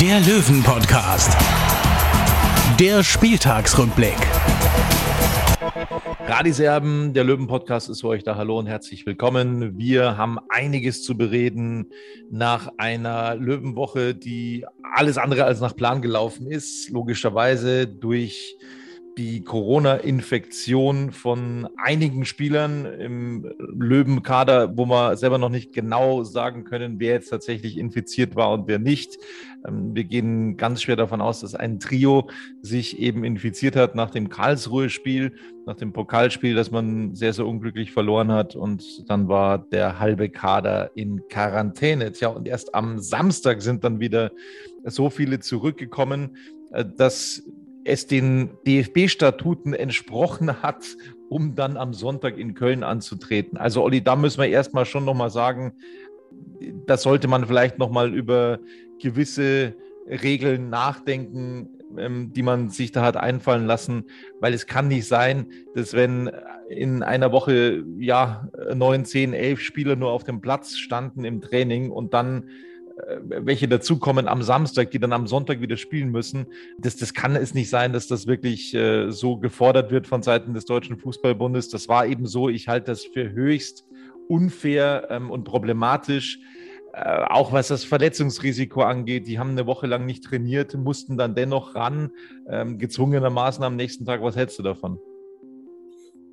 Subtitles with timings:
[0.00, 1.36] der Löwen-Podcast.
[2.78, 4.14] Der Spieltagsrückblick.
[6.24, 8.36] Radiserben, der Löwen-Podcast ist für euch da.
[8.36, 9.76] Hallo und herzlich willkommen.
[9.76, 11.90] Wir haben einiges zu bereden
[12.30, 16.90] nach einer Löwenwoche, die alles andere als nach Plan gelaufen ist.
[16.90, 18.56] Logischerweise durch
[19.18, 27.00] die Corona-Infektion von einigen Spielern im Löwenkader, wo wir selber noch nicht genau sagen können,
[27.00, 29.18] wer jetzt tatsächlich infiziert war und wer nicht.
[29.66, 32.28] Ähm, wir gehen ganz schwer davon aus, dass ein Trio
[32.62, 35.32] sich eben infiziert hat nach dem Karlsruhe-Spiel,
[35.66, 38.56] nach dem Pokalspiel, das man sehr, sehr unglücklich verloren hat.
[38.56, 42.12] Und dann war der halbe Kader in Quarantäne.
[42.12, 44.30] Tja, und erst am Samstag sind dann wieder
[44.84, 46.36] so viele zurückgekommen,
[46.72, 47.42] äh, dass
[47.84, 50.84] es den DFB-Statuten entsprochen hat,
[51.30, 53.58] um dann am Sonntag in Köln anzutreten.
[53.58, 55.72] Also Olli, da müssen wir erstmal schon nochmal sagen,
[56.86, 58.58] da sollte man vielleicht nochmal über
[59.00, 59.74] gewisse
[60.06, 64.04] Regeln nachdenken, ähm, die man sich da hat einfallen lassen,
[64.40, 66.30] weil es kann nicht sein, dass wenn
[66.68, 71.90] in einer Woche ja neun, zehn, elf Spieler nur auf dem Platz standen im Training
[71.90, 72.44] und dann
[73.06, 76.46] äh, welche dazukommen am Samstag, die dann am Sonntag wieder spielen müssen.
[76.78, 80.54] Das, das kann es nicht sein, dass das wirklich äh, so gefordert wird von Seiten
[80.54, 81.68] des Deutschen Fußballbundes.
[81.68, 82.48] Das war eben so.
[82.48, 83.84] Ich halte das für höchst
[84.28, 86.38] unfair ähm, und problematisch.
[86.92, 91.34] Äh, auch was das Verletzungsrisiko angeht, die haben eine Woche lang nicht trainiert, mussten dann
[91.34, 92.10] dennoch ran,
[92.48, 94.22] ähm, gezwungenermaßen am nächsten Tag.
[94.22, 94.98] Was hältst du davon?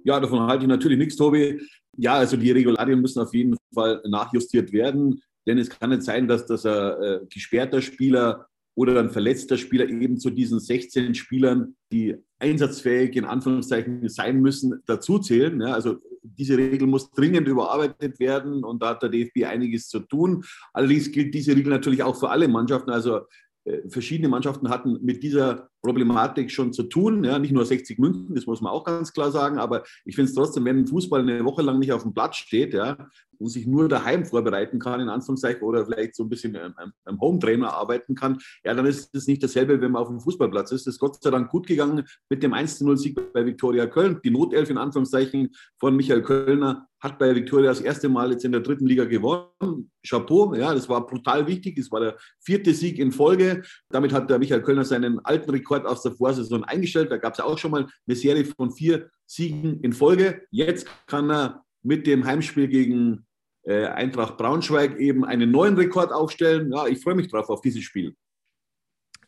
[0.04, 1.60] Ja, davon halte ich natürlich nichts, Tobi.
[1.98, 5.22] Ja, also die Regularien müssen auf jeden Fall nachjustiert werden.
[5.48, 9.88] Denn es kann nicht sein, dass das ein äh, gesperrter Spieler oder ein verletzter Spieler
[9.88, 15.60] eben zu diesen 16 Spielern, die einsatzfähig in Anführungszeichen sein müssen, dazuzählen.
[15.62, 20.00] Ja, also diese Regel muss dringend überarbeitet werden und da hat der DFB einiges zu
[20.00, 20.44] tun.
[20.74, 22.92] Allerdings gilt diese Regel natürlich auch für alle Mannschaften.
[22.92, 23.22] Also
[23.66, 27.24] äh, verschiedene Mannschaften hatten mit dieser Problematik schon zu tun.
[27.24, 29.60] Ja, nicht nur 60 München, das muss man auch ganz klar sagen.
[29.60, 32.38] Aber ich finde es trotzdem, wenn ein Fußball eine Woche lang nicht auf dem Platz
[32.38, 32.98] steht ja,
[33.38, 36.58] und sich nur daheim vorbereiten kann, in Anführungszeichen, oder vielleicht so ein bisschen
[37.06, 40.72] am Home-Trainer arbeiten kann, ja, dann ist es nicht dasselbe, wenn man auf dem Fußballplatz
[40.72, 40.88] ist.
[40.88, 44.20] Das ist Gott sei Dank gut gegangen mit dem 1-0-Sieg bei Viktoria Köln.
[44.24, 48.52] Die Notelf in Anführungszeichen von Michael Kölner hat bei Viktoria das erste Mal jetzt in
[48.52, 49.92] der dritten Liga gewonnen.
[50.08, 51.78] Chapeau, ja, das war brutal wichtig.
[51.78, 53.64] Es war der vierte Sieg in Folge.
[53.90, 57.12] Damit hat der Michael Kölner seinen alten Rekord aus der Vorsaison eingestellt.
[57.12, 60.44] Da gab es ja auch schon mal eine Serie von vier Siegen in Folge.
[60.52, 63.26] Jetzt kann er mit dem Heimspiel gegen
[63.64, 66.72] äh, Eintracht Braunschweig eben einen neuen Rekord aufstellen.
[66.72, 68.16] Ja, ich freue mich drauf auf dieses Spiel.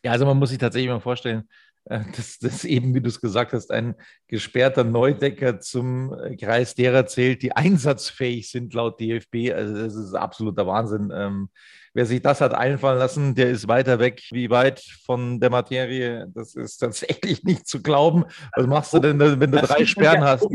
[0.04, 1.48] Ja, also man muss sich tatsächlich mal vorstellen,
[1.88, 3.94] dass das eben, wie du es gesagt hast, ein
[4.26, 9.52] gesperrter Neudecker zum Kreis derer zählt, die einsatzfähig sind laut DFB.
[9.54, 11.10] Also das ist absoluter Wahnsinn.
[11.14, 11.48] Ähm,
[11.94, 14.22] wer sich das hat einfallen lassen, der ist weiter weg.
[14.30, 16.30] Wie weit von der Materie?
[16.34, 18.24] Das ist tatsächlich nicht zu glauben.
[18.54, 20.46] Was machst du denn, wenn du drei Sperren hast?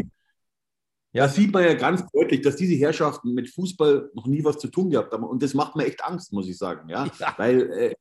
[1.16, 4.68] Ja, sieht man ja ganz deutlich, dass diese Herrschaften mit Fußball noch nie was zu
[4.68, 5.24] tun gehabt haben.
[5.24, 6.90] Und das macht mir echt Angst, muss ich sagen.
[6.90, 7.08] Ja?
[7.20, 7.34] ja.
[7.38, 7.94] Weil äh,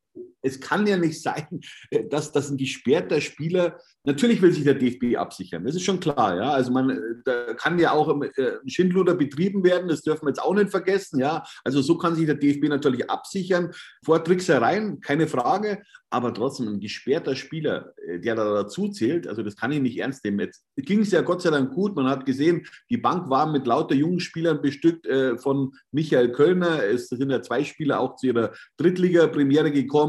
[0.42, 4.74] es kann ja nicht sein, äh, dass, dass ein gesperrter Spieler, natürlich will sich der
[4.74, 6.50] DFB absichern, das ist schon klar, ja.
[6.50, 10.30] Also man, äh, da kann ja auch ein äh, Schindluder betrieben werden, das dürfen wir
[10.30, 11.44] jetzt auch nicht vergessen, ja.
[11.64, 13.70] Also so kann sich der DFB natürlich absichern,
[14.04, 19.56] vor Tricksereien, keine Frage, aber trotzdem ein gesperrter Spieler, der da dazu zählt, also das
[19.56, 20.40] kann ich nicht ernst nehmen.
[20.40, 23.66] Jetzt ging es ja Gott sei Dank gut, man hat gesehen, die Bank war mit
[23.66, 25.08] lauter jungen Spielern bestückt
[25.38, 30.01] von Michael Kölner, es sind ja zwei Spieler auch zu ihrer Drittliga-Premiere gekommen,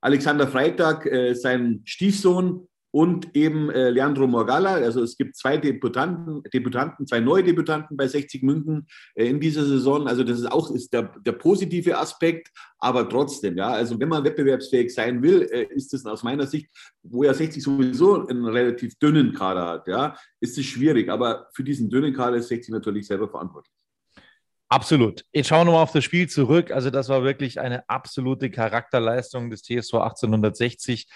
[0.00, 4.74] Alexander Freitag, äh, sein Stiefsohn und eben äh, Leandro Morgalla.
[4.74, 9.64] Also es gibt zwei Debutanten, Debutanten zwei neue Debutanten bei 60 München äh, in dieser
[9.64, 10.08] Saison.
[10.08, 14.24] Also das ist auch ist der, der positive Aspekt, aber trotzdem, ja, also wenn man
[14.24, 16.68] wettbewerbsfähig sein will, äh, ist es aus meiner Sicht,
[17.02, 21.08] wo ja 60 sowieso einen relativ dünnen Kader hat, ja, ist es schwierig.
[21.10, 23.79] Aber für diesen dünnen Kader ist 60 natürlich selber verantwortlich.
[24.72, 25.24] Absolut.
[25.32, 26.70] Jetzt schauen wir mal auf das Spiel zurück.
[26.70, 31.08] Also das war wirklich eine absolute Charakterleistung des TSV 1860.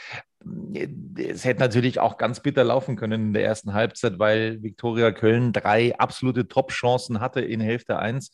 [1.16, 5.52] Es hätte natürlich auch ganz bitter laufen können in der ersten Halbzeit, weil Viktoria Köln
[5.52, 8.32] drei absolute Top-Chancen hatte in Hälfte 1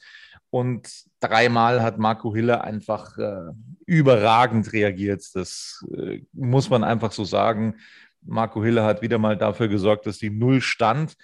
[0.49, 0.89] Und
[1.21, 3.53] dreimal hat Marco Hiller einfach äh,
[3.85, 5.23] überragend reagiert.
[5.35, 7.77] Das äh, muss man einfach so sagen.
[8.23, 11.15] Marco Hiller hat wieder mal dafür gesorgt, dass die Null stand.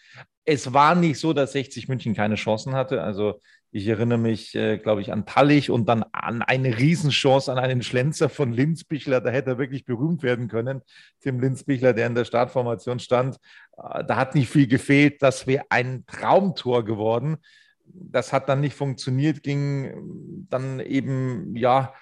[0.44, 3.02] Es war nicht so, dass 60 München keine Chancen hatte.
[3.02, 3.40] Also
[3.76, 7.82] ich erinnere mich, äh, glaube ich, an Tallich und dann an eine Riesenchance, an einen
[7.82, 9.20] Schlenzer von Linzbichler.
[9.20, 10.80] Da hätte er wirklich berühmt werden können.
[11.20, 13.36] Tim Linzbichler, der in der Startformation stand.
[13.76, 15.20] Äh, da hat nicht viel gefehlt.
[15.20, 17.36] Das wäre ein Traumtor geworden.
[17.84, 21.92] Das hat dann nicht funktioniert, ging dann eben, ja,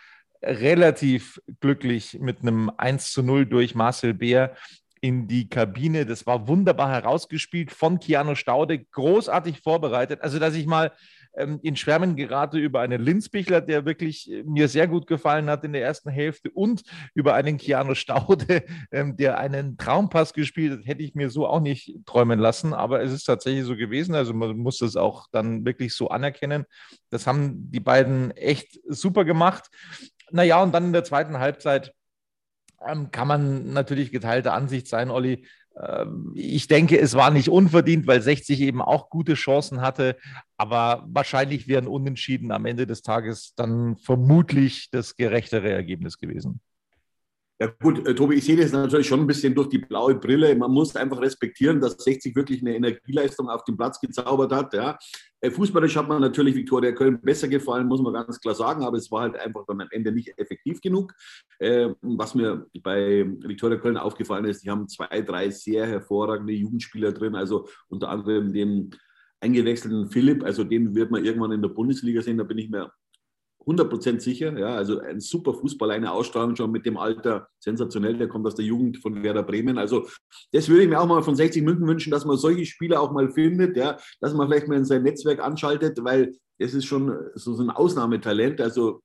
[0.43, 4.55] relativ glücklich mit einem 1 zu 0 durch Marcel Beer
[5.01, 6.07] in die Kabine.
[6.07, 10.21] Das war wunderbar herausgespielt von Keanu Staude, großartig vorbereitet.
[10.23, 10.93] Also, dass ich mal
[11.37, 15.65] ähm, in Schwärmen gerate über einen Linzbichler, der wirklich äh, mir sehr gut gefallen hat
[15.65, 16.83] in der ersten Hälfte und
[17.15, 21.61] über einen Keanu Staude, ähm, der einen Traumpass gespielt hat, hätte ich mir so auch
[21.61, 24.15] nicht träumen lassen, aber es ist tatsächlich so gewesen.
[24.15, 26.65] Also man muss das auch dann wirklich so anerkennen.
[27.11, 29.69] Das haben die beiden echt super gemacht.
[30.31, 31.93] Naja, und dann in der zweiten Halbzeit
[32.87, 35.47] ähm, kann man natürlich geteilter Ansicht sein, Olli.
[35.81, 40.17] Ähm, ich denke, es war nicht unverdient, weil 60 eben auch gute Chancen hatte.
[40.57, 46.61] Aber wahrscheinlich wären Unentschieden am Ende des Tages dann vermutlich das gerechtere Ergebnis gewesen.
[47.61, 50.57] Ja gut, äh, Tobi, ich sehe das natürlich schon ein bisschen durch die blaue Brille.
[50.57, 54.75] Man muss einfach respektieren, dass 60 wirklich eine Energieleistung auf dem Platz gezaubert hat.
[54.75, 54.99] Ja.
[55.41, 58.97] Äh, fußballisch hat man natürlich Viktoria Köln besser gefallen, muss man ganz klar sagen, aber
[58.97, 61.15] es war halt einfach dann am Ende nicht effektiv genug.
[61.61, 67.13] Äh, was mir bei Viktoria Köln aufgefallen ist, die haben zwei, drei sehr hervorragende Jugendspieler
[67.13, 68.91] drin, also unter anderem den
[69.41, 72.91] eingewechselten Philipp, also den wird man irgendwann in der Bundesliga sehen, da bin ich mir
[73.67, 74.59] 100% sicher.
[74.59, 78.17] Ja, also ein super Fußballer, eine Ausstrahlung schon mit dem Alter, sensationell.
[78.17, 79.79] Der kommt aus der Jugend von Werder Bremen.
[79.79, 80.07] Also
[80.53, 83.13] das würde ich mir auch mal von 60 München wünschen, dass man solche Spieler auch
[83.13, 87.13] mal findet, ja, dass man vielleicht mal in sein Netzwerk anschaltet, weil das ist schon
[87.35, 88.61] so ein Ausnahmetalent.
[88.61, 89.01] Also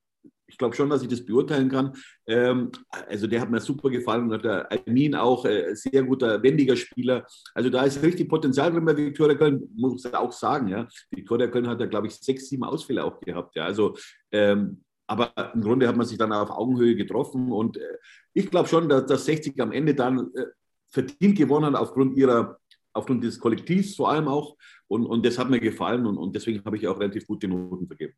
[0.49, 1.93] ich glaube schon, dass ich das beurteilen kann.
[2.27, 2.71] Ähm,
[3.07, 7.25] also der hat mir super gefallen und der Almin auch, äh, sehr guter, wendiger Spieler.
[7.53, 10.67] Also da ist richtig Potenzial drin bei Viktoria Köln, muss ich auch sagen.
[10.67, 10.87] Ja.
[11.11, 13.55] Viktoria Köln hat ja, glaube ich, sechs, sieben Ausfälle auch gehabt.
[13.55, 13.65] Ja.
[13.65, 13.95] Also,
[14.31, 17.97] ähm, aber im Grunde hat man sich dann auf Augenhöhe getroffen und äh,
[18.33, 20.45] ich glaube schon, dass, dass 60 am Ende dann äh,
[20.91, 22.59] verdient gewonnen hat aufgrund ihrer
[22.91, 24.57] aufgrund des Kollektivs vor allem auch.
[24.87, 27.87] Und, und das hat mir gefallen und, und deswegen habe ich auch relativ gute Noten
[27.87, 28.13] vergeben.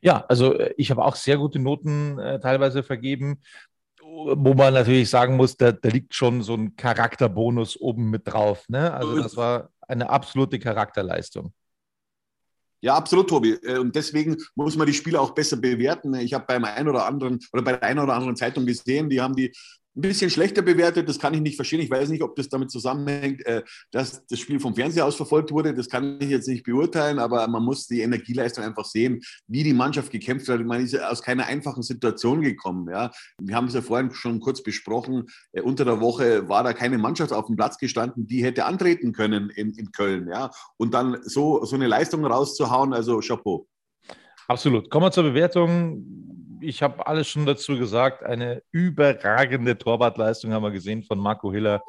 [0.00, 3.40] Ja, also äh, ich habe auch sehr gute Noten äh, teilweise vergeben,
[4.02, 8.68] wo man natürlich sagen muss, da, da, liegt schon so ein Charakterbonus oben mit drauf.
[8.68, 8.92] Ne?
[8.92, 11.52] Also das war eine absolute Charakterleistung.
[12.82, 13.52] Ja, absolut, Tobi.
[13.62, 16.14] Äh, und deswegen muss man die Spieler auch besser bewerten.
[16.14, 19.20] Ich habe beim einen oder anderen oder bei der einen oder anderen Zeitung gesehen, die
[19.20, 19.52] haben die
[19.94, 21.08] ein bisschen schlechter bewertet.
[21.08, 21.80] Das kann ich nicht verstehen.
[21.80, 25.50] Ich weiß nicht, ob das damit zusammenhängt, äh, dass das Spiel vom Fernseher aus verfolgt
[25.50, 25.74] wurde.
[25.74, 29.74] Das kann ich jetzt nicht beurteilen, aber man muss die Energieleistung einfach sehen, wie die
[29.74, 30.60] Mannschaft gekämpft hat.
[30.60, 32.88] Man ist aus keiner einfachen Situation gekommen.
[32.90, 33.10] Ja.
[33.38, 35.26] Wir haben es ja vorhin schon kurz besprochen.
[35.52, 39.12] Äh, unter der Woche war da keine Mannschaft auf dem Platz gestanden, die hätte antreten
[39.12, 40.28] können in, in Köln.
[40.28, 40.50] Ja.
[40.78, 43.66] Und dann so, so eine Leistung rauszuhauen, also Chapeau.
[44.48, 44.90] Absolut.
[44.90, 46.31] Kommen wir zur Bewertung
[46.62, 48.22] ich habe alles schon dazu gesagt.
[48.22, 51.82] Eine überragende Torwartleistung haben wir gesehen von Marco Hiller.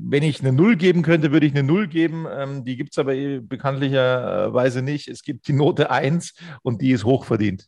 [0.00, 2.26] Wenn ich eine Null geben könnte, würde ich eine Null geben.
[2.30, 5.08] Ähm, die gibt es aber eh bekanntlicherweise nicht.
[5.08, 7.66] Es gibt die Note 1 und die ist hochverdient.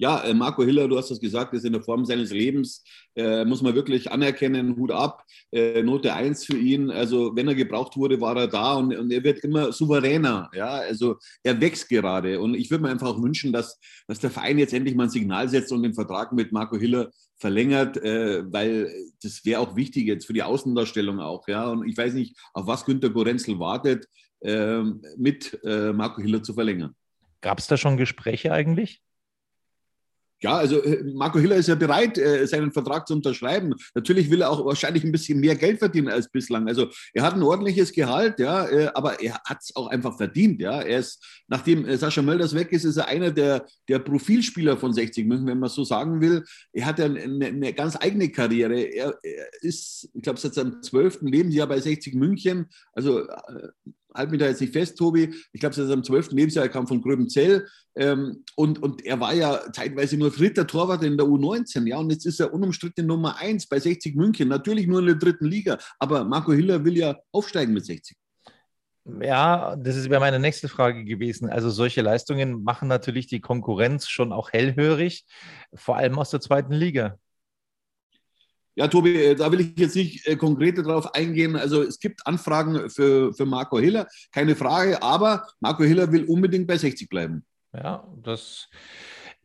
[0.00, 2.84] Ja, äh, Marco Hiller, du hast das gesagt, ist in der Form seines Lebens,
[3.16, 6.90] äh, muss man wirklich anerkennen, Hut ab, äh, Note 1 für ihn.
[6.90, 10.50] Also wenn er gebraucht wurde, war er da und, und, er wird immer souveräner.
[10.54, 14.30] Ja, also er wächst gerade und ich würde mir einfach auch wünschen, dass, dass der
[14.30, 18.44] Verein jetzt endlich mal ein Signal setzt und den Vertrag mit Marco Hiller verlängert, äh,
[18.52, 21.48] weil das wäre auch wichtig jetzt für die Außendarstellung auch.
[21.48, 24.06] Ja, und ich weiß nicht, auf was Günter Gorenzel wartet,
[24.42, 24.82] äh,
[25.16, 26.94] mit äh, Marco Hiller zu verlängern.
[27.40, 29.02] Gab es da schon Gespräche eigentlich?
[30.40, 33.74] Ja, also äh, Marco Hiller ist ja bereit, äh, seinen Vertrag zu unterschreiben.
[33.94, 36.68] Natürlich will er auch wahrscheinlich ein bisschen mehr Geld verdienen als bislang.
[36.68, 40.60] Also er hat ein ordentliches Gehalt, ja, äh, aber er hat es auch einfach verdient,
[40.60, 40.80] ja.
[40.80, 45.26] Er ist, nachdem Sascha Mölders weg ist, ist er einer der, der Profilspieler von 60
[45.26, 46.44] München, wenn man so sagen will.
[46.72, 48.80] Er hat ja eine, eine ganz eigene Karriere.
[48.80, 52.66] Er, er ist, ich glaube, seit seinem zwölften Lebensjahr bei 60 München.
[52.92, 53.26] Also
[54.18, 55.34] halt mich da jetzt nicht fest, Tobi.
[55.52, 59.32] Ich glaube, seit seinem zwölften Lebensjahr, er kam von Gröbenzell ähm, und, und er war
[59.32, 63.38] ja zeitweise nur dritter Torwart in der U19, ja, und jetzt ist er unumstritten Nummer
[63.38, 67.16] eins bei 60 München, natürlich nur in der dritten Liga, aber Marco Hiller will ja
[67.32, 68.16] aufsteigen mit 60.
[69.22, 71.48] Ja, das ist wäre meine nächste Frage gewesen.
[71.48, 75.24] Also solche Leistungen machen natürlich die Konkurrenz schon auch hellhörig,
[75.74, 77.18] vor allem aus der zweiten Liga.
[78.78, 81.56] Ja, Tobi, äh, da will ich jetzt nicht äh, konkreter darauf eingehen.
[81.56, 86.68] Also es gibt Anfragen für, für Marco Hiller, keine Frage, aber Marco Hiller will unbedingt
[86.68, 87.44] bei 60 bleiben.
[87.74, 88.68] Ja, das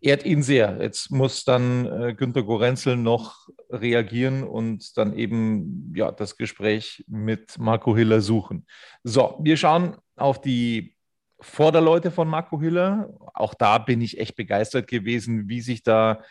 [0.02, 0.78] ehrt ihn sehr.
[0.80, 7.58] Jetzt muss dann äh, Günter Gorenzel noch reagieren und dann eben ja, das Gespräch mit
[7.58, 8.68] Marco Hiller suchen.
[9.04, 10.96] So, wir schauen auf die
[11.40, 13.10] Vorderleute von Marco Hiller.
[13.34, 16.22] Auch da bin ich echt begeistert gewesen, wie sich da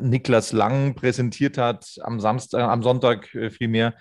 [0.00, 3.94] Niklas Lang präsentiert hat am Samstag, am Sonntag äh, vielmehr.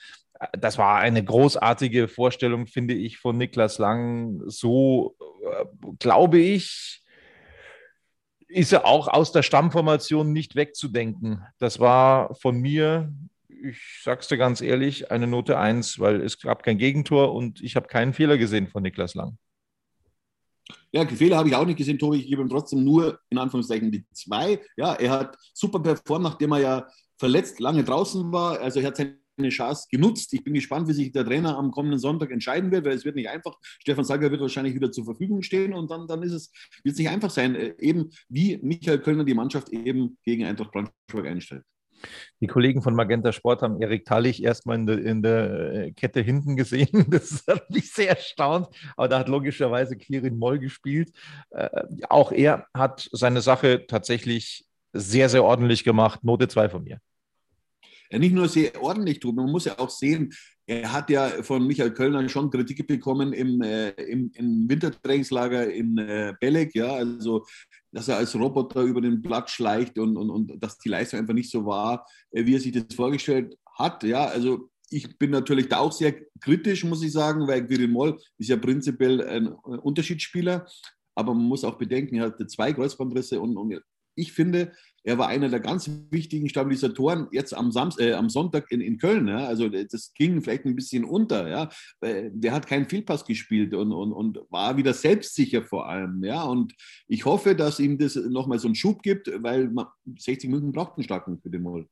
[0.53, 4.41] Das war eine großartige Vorstellung, finde ich, von Niklas Lang.
[4.47, 5.65] So, äh,
[5.99, 7.03] glaube ich,
[8.47, 11.45] ist er auch aus der Stammformation nicht wegzudenken.
[11.59, 13.13] Das war von mir,
[13.47, 17.75] ich sag's dir ganz ehrlich, eine Note 1, weil es gab kein Gegentor und ich
[17.75, 19.37] habe keinen Fehler gesehen von Niklas Lang.
[20.91, 22.17] Ja, Fehler habe ich auch nicht gesehen, Tobi.
[22.17, 24.59] Ich gebe ihm trotzdem nur in Anführungszeichen die zwei.
[24.75, 28.59] Ja, er hat super performt, nachdem er ja verletzt lange draußen war.
[28.59, 30.33] Also er hat seine Chance genutzt.
[30.33, 33.15] Ich bin gespannt, wie sich der Trainer am kommenden Sonntag entscheiden wird, weil es wird
[33.15, 33.55] nicht einfach.
[33.61, 36.51] Stefan Sager wird wahrscheinlich wieder zur Verfügung stehen und dann, dann ist es,
[36.83, 40.71] wird es nicht einfach sein, äh, eben wie Michael Kölner die Mannschaft eben gegen Eintracht
[40.71, 41.63] Braunschweig einstellt.
[42.41, 46.21] Die Kollegen von Magenta Sport haben Erik Tallich erstmal in der, in der äh, Kette
[46.21, 47.05] hinten gesehen.
[47.09, 48.67] Das hat mich sehr erstaunt.
[48.95, 51.11] Aber da hat logischerweise Kirin Moll gespielt.
[51.49, 51.69] Äh,
[52.09, 56.23] auch er hat seine Sache tatsächlich sehr, sehr ordentlich gemacht.
[56.23, 56.99] Note 2 von mir.
[58.11, 60.33] Ja, nicht nur sehr ordentlich man muss ja auch sehen,
[60.65, 65.97] er hat ja von Michael Kölner schon Kritik bekommen im, äh, im, im Wintertrainingslager in
[65.97, 67.45] äh, Belek, ja, also
[67.91, 71.33] dass er als Roboter über den Platz schleicht und, und, und dass die Leistung einfach
[71.33, 74.03] nicht so war, äh, wie er sich das vorgestellt hat.
[74.03, 78.19] Ja, also ich bin natürlich da auch sehr kritisch, muss ich sagen, weil Quirin Moll
[78.37, 80.65] ist ja prinzipiell ein Unterschiedsspieler,
[81.15, 83.79] aber man muss auch bedenken, er hatte zwei Kreuzbandrisse und, und
[84.19, 84.71] ich finde,
[85.03, 88.97] er war einer der ganz wichtigen Stabilisatoren jetzt am, Samstag, äh, am Sonntag in, in
[88.97, 89.27] Köln.
[89.27, 89.47] Ja?
[89.47, 91.47] Also das ging vielleicht ein bisschen unter.
[91.47, 91.69] Ja?
[92.01, 96.23] Der hat keinen Fehlpass gespielt und, und, und war wieder selbstsicher vor allem.
[96.23, 96.43] Ja?
[96.43, 96.75] Und
[97.07, 100.97] ich hoffe, dass ihm das nochmal so einen Schub gibt, weil man, 60 Minuten braucht
[100.97, 101.87] einen starken für den Moll.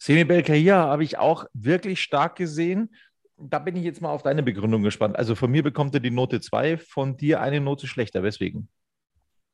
[0.00, 2.94] Semi Belkaya habe ich auch wirklich stark gesehen.
[3.36, 5.16] Da bin ich jetzt mal auf deine Begründung gespannt.
[5.16, 8.22] Also von mir bekommt er die Note 2, von dir eine Note schlechter.
[8.22, 8.68] Weswegen?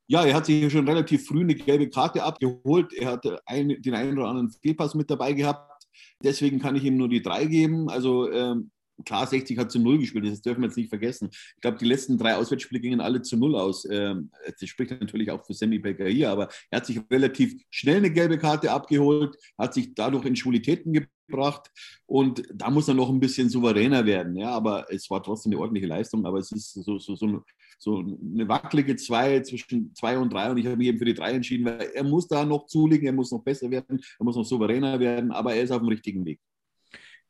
[0.07, 2.93] Ja, er hat sich schon relativ früh eine gelbe Karte abgeholt.
[2.93, 5.85] Er hat ein, den einen oder anderen Fehlpass mit dabei gehabt.
[6.23, 7.89] Deswegen kann ich ihm nur die drei geben.
[7.89, 8.71] Also ähm,
[9.03, 11.29] klar, 60 hat zu Null gespielt, das dürfen wir jetzt nicht vergessen.
[11.31, 13.85] Ich glaube, die letzten drei Auswärtsspiele gingen alle zu Null aus.
[13.89, 17.97] Ähm, das spricht natürlich auch für Sammy Becker hier, aber er hat sich relativ schnell
[17.97, 20.93] eine gelbe Karte abgeholt, hat sich dadurch in Schwulitäten
[21.27, 21.71] gebracht
[22.05, 24.35] und da muss er noch ein bisschen souveräner werden.
[24.37, 27.43] Ja, aber es war trotzdem eine ordentliche Leistung, aber es ist so, so, so,
[27.77, 31.13] so eine wackelige zwei zwischen zwei und drei und ich habe mich eben für die
[31.13, 34.35] drei entschieden, weil er muss da noch zulegen, er muss noch besser werden, er muss
[34.35, 36.39] noch souveräner werden, aber er ist auf dem richtigen Weg.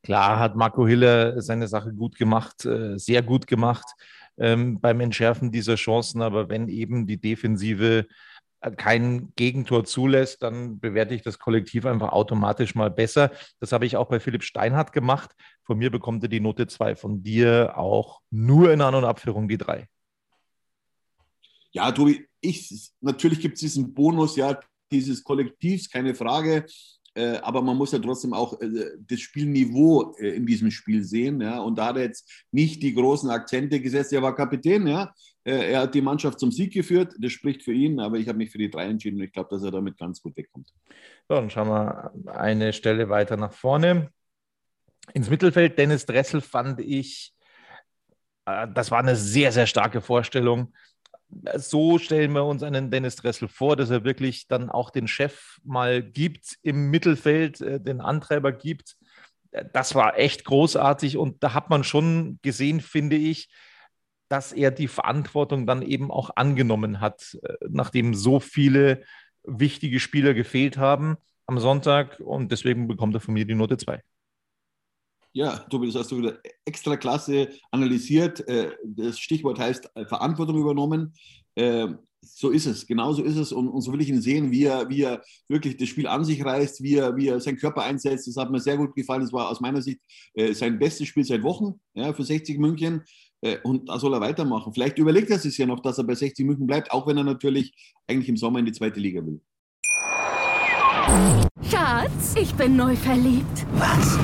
[0.02, 3.86] Klar hat Marco Hille seine Sache gut gemacht, äh, sehr gut gemacht
[4.38, 8.06] ähm, beim Entschärfen dieser Chancen, aber wenn eben die Defensive
[8.60, 13.30] äh, kein Gegentor zulässt, dann bewerte ich das Kollektiv einfach automatisch mal besser.
[13.60, 15.32] Das habe ich auch bei Philipp Steinhardt gemacht.
[15.64, 19.48] Von mir bekommt er die Note 2, von dir auch nur in An- und Abführung
[19.48, 19.88] die 3.
[21.76, 24.58] Ja, Tobi, ich, natürlich gibt es diesen Bonus, ja,
[24.90, 26.64] dieses Kollektivs, keine Frage.
[27.14, 31.38] Äh, aber man muss ja trotzdem auch äh, das Spielniveau äh, in diesem Spiel sehen.
[31.42, 31.60] Ja?
[31.60, 34.14] Und da hat er jetzt nicht die großen Akzente gesetzt.
[34.14, 35.12] Er war Kapitän, ja.
[35.44, 37.14] Äh, er hat die Mannschaft zum Sieg geführt.
[37.18, 39.50] Das spricht für ihn, aber ich habe mich für die drei entschieden und ich glaube,
[39.50, 40.72] dass er damit ganz gut wegkommt.
[41.28, 44.10] So, dann schauen wir eine Stelle weiter nach vorne.
[45.12, 47.34] Ins Mittelfeld, Dennis Dressel fand ich,
[48.46, 50.72] äh, das war eine sehr, sehr starke Vorstellung
[51.56, 55.58] so stellen wir uns einen Dennis Dressel vor, dass er wirklich dann auch den Chef
[55.64, 58.96] mal gibt im Mittelfeld, äh, den Antreiber gibt.
[59.72, 63.48] Das war echt großartig und da hat man schon gesehen, finde ich,
[64.28, 69.04] dass er die Verantwortung dann eben auch angenommen hat, äh, nachdem so viele
[69.44, 71.16] wichtige Spieler gefehlt haben
[71.46, 74.02] am Sonntag und deswegen bekommt er von mir die Note 2.
[75.36, 78.40] Ja, Tobi, das hast du wieder extra klasse analysiert.
[78.48, 81.12] Äh, das Stichwort heißt äh, Verantwortung übernommen.
[81.54, 81.88] Äh,
[82.22, 83.52] so ist es, genau so ist es.
[83.52, 86.24] Und, und so will ich ihn sehen, wie er, wie er wirklich das Spiel an
[86.24, 88.26] sich reißt, wie er, wie er seinen Körper einsetzt.
[88.26, 89.20] Das hat mir sehr gut gefallen.
[89.20, 90.00] Das war aus meiner Sicht
[90.52, 93.02] sein bestes Spiel seit Wochen ja, für 60 München.
[93.62, 94.72] Und da soll er weitermachen.
[94.72, 97.24] Vielleicht überlegt er sich ja noch, dass er bei 60 München bleibt, auch wenn er
[97.24, 97.74] natürlich
[98.08, 99.40] eigentlich im Sommer in die zweite Liga will.
[101.70, 103.66] Schatz, ich bin neu verliebt.
[103.74, 104.18] Was?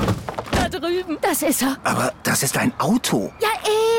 [0.69, 1.17] Drüben.
[1.21, 1.77] Das ist er.
[1.83, 3.31] Aber das ist ein Auto.
[3.41, 3.49] Ja,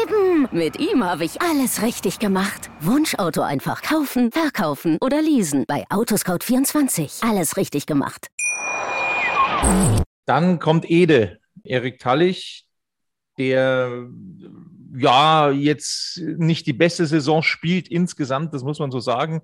[0.03, 0.49] eben.
[0.53, 2.71] Mit ihm habe ich alles richtig gemacht.
[2.81, 5.65] Wunschauto einfach kaufen, verkaufen oder leasen.
[5.67, 7.29] Bei Autoscout24.
[7.29, 8.29] Alles richtig gemacht.
[10.27, 11.39] Dann kommt Ede.
[11.65, 12.67] Erik Tallich,
[13.39, 14.07] der
[14.97, 19.43] ja, jetzt nicht die beste Saison spielt insgesamt, das muss man so sagen,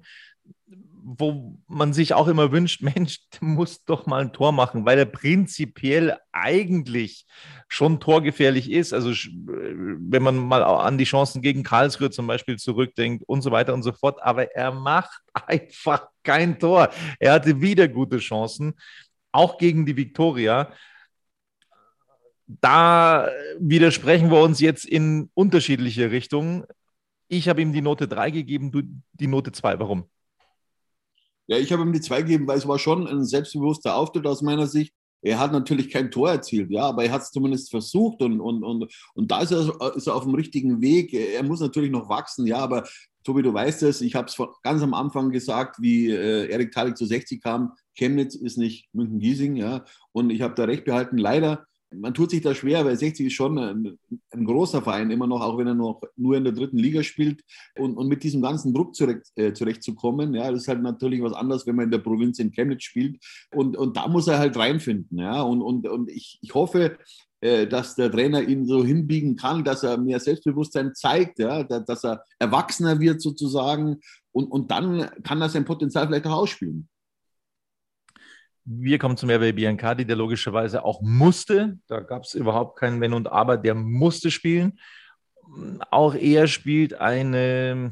[1.19, 4.99] wo man sich auch immer wünscht, Mensch, der muss doch mal ein Tor machen, weil
[4.99, 7.27] er prinzipiell eigentlich
[7.69, 8.93] schon torgefährlich ist.
[8.93, 13.75] Also wenn man mal an die Chancen gegen Karlsruhe zum Beispiel zurückdenkt und so weiter
[13.75, 16.91] und so fort, aber er macht einfach kein Tor.
[17.19, 18.75] Er hatte wieder gute Chancen,
[19.33, 20.73] auch gegen die Viktoria
[22.61, 26.65] da widersprechen wir uns jetzt in unterschiedliche Richtungen.
[27.29, 29.79] Ich habe ihm die Note 3 gegeben, du die Note 2.
[29.79, 30.11] Warum?
[31.51, 34.41] Ja, ich habe ihm die 2 gegeben, weil es war schon ein selbstbewusster Auftritt aus
[34.41, 34.95] meiner Sicht.
[35.21, 38.63] Er hat natürlich kein Tor erzielt, ja, aber er hat es zumindest versucht und, und,
[38.63, 41.13] und, und da ist er, ist er auf dem richtigen Weg.
[41.13, 42.85] Er muss natürlich noch wachsen, ja, aber
[43.25, 46.97] Tobi, du weißt es, ich habe es ganz am Anfang gesagt, wie äh, Erik Talik
[46.97, 51.19] zu 60 kam, Chemnitz ist nicht München-Giesing, ja, und ich habe da recht behalten.
[51.19, 53.99] Leider man tut sich da schwer, weil 60 ist schon ein,
[54.31, 57.43] ein, großer Verein immer noch, auch wenn er noch nur in der dritten Liga spielt.
[57.77, 61.33] Und, und mit diesem ganzen Druck zurecht, äh, zurechtzukommen, ja, das ist halt natürlich was
[61.33, 63.23] anderes, wenn man in der Provinz in Chemnitz spielt.
[63.55, 65.19] Und, und da muss er halt reinfinden.
[65.19, 65.43] Ja.
[65.43, 66.99] Und, und, und ich, ich hoffe,
[67.41, 72.05] äh, dass der Trainer ihn so hinbiegen kann, dass er mehr Selbstbewusstsein zeigt, ja, dass
[72.05, 74.01] er erwachsener wird sozusagen.
[74.33, 76.89] Und, und dann kann er sein Potenzial vielleicht auch ausspielen.
[78.73, 81.79] Wir kommen zum RB Biancardi, der logischerweise auch musste.
[81.89, 84.79] Da gab es überhaupt kein Wenn und Aber, der musste spielen.
[85.91, 87.91] Auch er spielt eine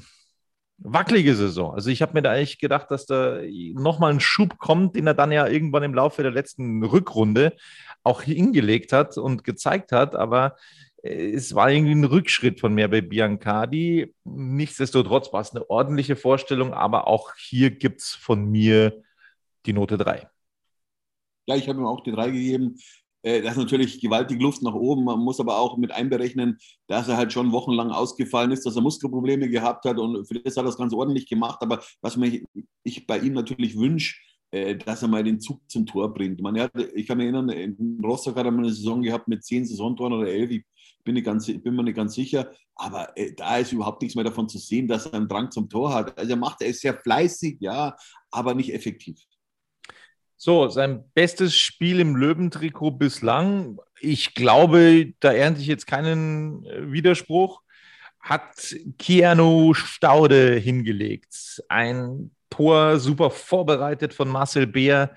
[0.77, 1.75] wackelige Saison.
[1.75, 3.41] Also ich habe mir da eigentlich gedacht, dass da
[3.75, 7.57] nochmal ein Schub kommt, den er dann ja irgendwann im Laufe der letzten Rückrunde
[8.05, 10.15] auch hingelegt hat und gezeigt hat.
[10.15, 10.55] Aber
[11.03, 14.15] es war irgendwie ein Rückschritt von mehr bei Biancardi.
[14.23, 19.03] Nichtsdestotrotz war es eine ordentliche Vorstellung, aber auch hier gibt es von mir
[19.67, 20.29] die Note 3.
[21.49, 22.77] Ja, ich habe ihm auch die drei gegeben.
[23.23, 25.05] Äh, das ist natürlich gewaltig Luft nach oben.
[25.05, 28.83] Man muss aber auch mit einberechnen, dass er halt schon wochenlang ausgefallen ist, dass er
[28.83, 31.59] Muskelprobleme gehabt hat und für das hat er das ganz ordentlich gemacht.
[31.63, 32.45] Aber was mich,
[32.85, 34.17] ich bei ihm natürlich wünsche,
[34.51, 36.41] äh, dass er mal den Zug zum Tor bringt.
[36.41, 39.43] Man, hat, ich kann mich erinnern, in Rostock hat er mal eine Saison gehabt mit
[39.43, 40.51] zehn Saisontoren oder elf.
[40.51, 40.65] Ich
[41.03, 42.53] bin, nicht ganz, bin mir nicht ganz sicher.
[42.75, 45.69] Aber äh, da ist überhaupt nichts mehr davon zu sehen, dass er einen Drang zum
[45.69, 46.19] Tor hat.
[46.19, 47.97] Also er macht, er ist sehr fleißig, ja,
[48.31, 49.19] aber nicht effektiv.
[50.41, 56.93] So, sein bestes Spiel im Löwentrikot bislang, ich glaube, da ernte ich jetzt keinen äh,
[56.93, 57.61] Widerspruch,
[58.21, 61.61] hat Keanu Staude hingelegt.
[61.69, 65.17] Ein Tor super vorbereitet von Marcel Beer,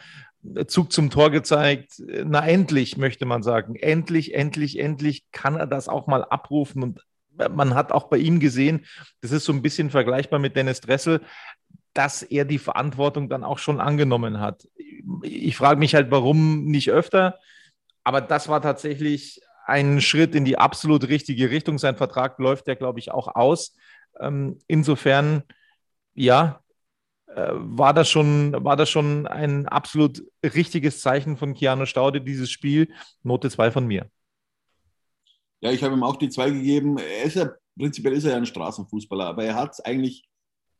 [0.65, 2.01] Zug zum Tor gezeigt.
[2.25, 3.75] Na, endlich, möchte man sagen.
[3.75, 6.81] Endlich, endlich, endlich kann er das auch mal abrufen.
[6.81, 7.05] Und
[7.53, 8.87] man hat auch bei ihm gesehen,
[9.21, 11.21] das ist so ein bisschen vergleichbar mit Dennis Dressel
[11.93, 14.67] dass er die Verantwortung dann auch schon angenommen hat.
[15.23, 17.39] Ich frage mich halt, warum nicht öfter,
[18.03, 21.77] aber das war tatsächlich ein Schritt in die absolut richtige Richtung.
[21.77, 23.75] Sein Vertrag läuft ja, glaube ich, auch aus.
[24.19, 25.43] Ähm, insofern,
[26.13, 26.61] ja,
[27.27, 32.51] äh, war das, schon, war das schon ein absolut richtiges Zeichen von Keanu Staude, dieses
[32.51, 32.93] Spiel.
[33.23, 34.09] Note 2 von mir.
[35.61, 36.97] Ja, ich habe ihm auch die 2 gegeben.
[37.23, 40.27] Ist ja, prinzipiell ist er ja ein Straßenfußballer, aber er hat es eigentlich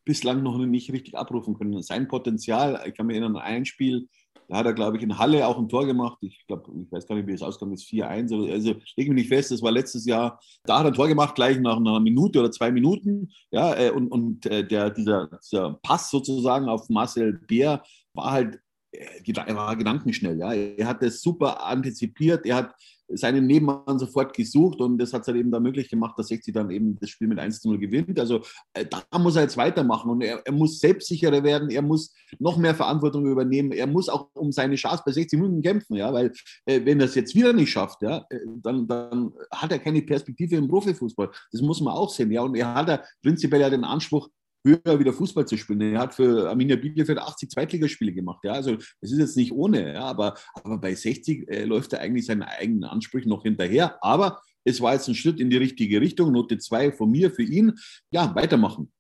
[0.06, 1.82] bislang noch nicht richtig abrufen können.
[1.82, 4.08] Sein Potenzial, ich kann mich erinnern an ein Spiel,
[4.52, 6.18] da hat er, glaube ich, in Halle auch ein Tor gemacht.
[6.20, 8.52] Ich glaube, ich weiß gar nicht, wie es ausgegangen ist, 4-1.
[8.52, 10.42] Also leg mich nicht fest, das war letztes Jahr.
[10.66, 13.32] Da hat er ein Tor gemacht, gleich nach einer Minute oder zwei Minuten.
[13.50, 17.82] Ja, äh, und, und äh, der, dieser, dieser Pass sozusagen auf Marcel Bär
[18.14, 18.60] war halt
[18.92, 20.38] äh, er war gedankenschnell.
[20.38, 20.52] Ja.
[20.52, 22.76] Er hat das super antizipiert, er hat
[23.14, 26.54] seinen Nebenmann sofort gesucht und das hat es halt eben da möglich gemacht, dass 60
[26.54, 28.20] dann eben das Spiel mit 1 zu 0 gewinnt.
[28.20, 28.42] Also
[28.74, 32.58] äh, da muss er jetzt weitermachen und er, er, muss selbstsicherer werden, er muss noch
[32.58, 36.32] mehr Verantwortung übernehmen, er muss auch um seine Chance bei 60 Minuten kämpfen, ja, weil
[36.66, 40.02] äh, wenn er es jetzt wieder nicht schafft, ja, äh, dann, dann hat er keine
[40.02, 41.30] Perspektive im Profifußball.
[41.52, 44.30] Das muss man auch sehen, ja, und er hat ja prinzipiell ja den Anspruch,
[44.64, 45.82] höher wieder Fußball zu spielen.
[45.82, 48.40] Er hat für Arminia Bielefeld 80 Zweitligaspiele gemacht.
[48.44, 52.02] Ja, also das ist jetzt nicht ohne, ja, aber, aber bei 60 äh, läuft er
[52.02, 53.98] eigentlich seinen eigenen Ansprüchen noch hinterher.
[54.04, 56.32] Aber es war jetzt ein Schritt in die richtige Richtung.
[56.32, 57.74] Note 2 von mir für ihn.
[58.12, 58.92] Ja, weitermachen.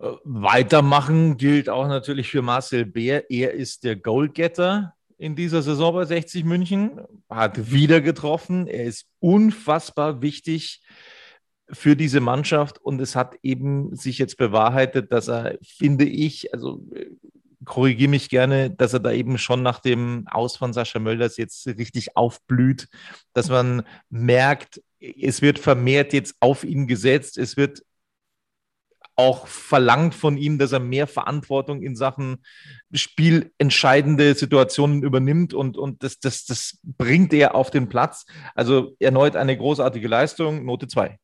[0.00, 3.30] Äh, weitermachen gilt auch natürlich für Marcel Beer.
[3.30, 8.68] Er ist der Goalgetter in dieser Saison bei 60 München, hat wieder getroffen.
[8.68, 10.80] Er ist unfassbar wichtig
[11.70, 16.82] für diese Mannschaft und es hat eben sich jetzt bewahrheitet, dass er, finde ich, also
[16.94, 17.06] äh,
[17.64, 21.66] korrigiere mich gerne, dass er da eben schon nach dem Aus von Sascha Mölders jetzt
[21.66, 22.88] richtig aufblüht,
[23.34, 27.82] dass man merkt, es wird vermehrt jetzt auf ihn gesetzt, es wird
[29.18, 32.44] auch verlangt von ihm, dass er mehr Verantwortung in Sachen
[32.92, 38.26] spielentscheidende Situationen übernimmt und, und das, das, das bringt er auf den Platz.
[38.54, 41.18] Also erneut eine großartige Leistung, Note 2.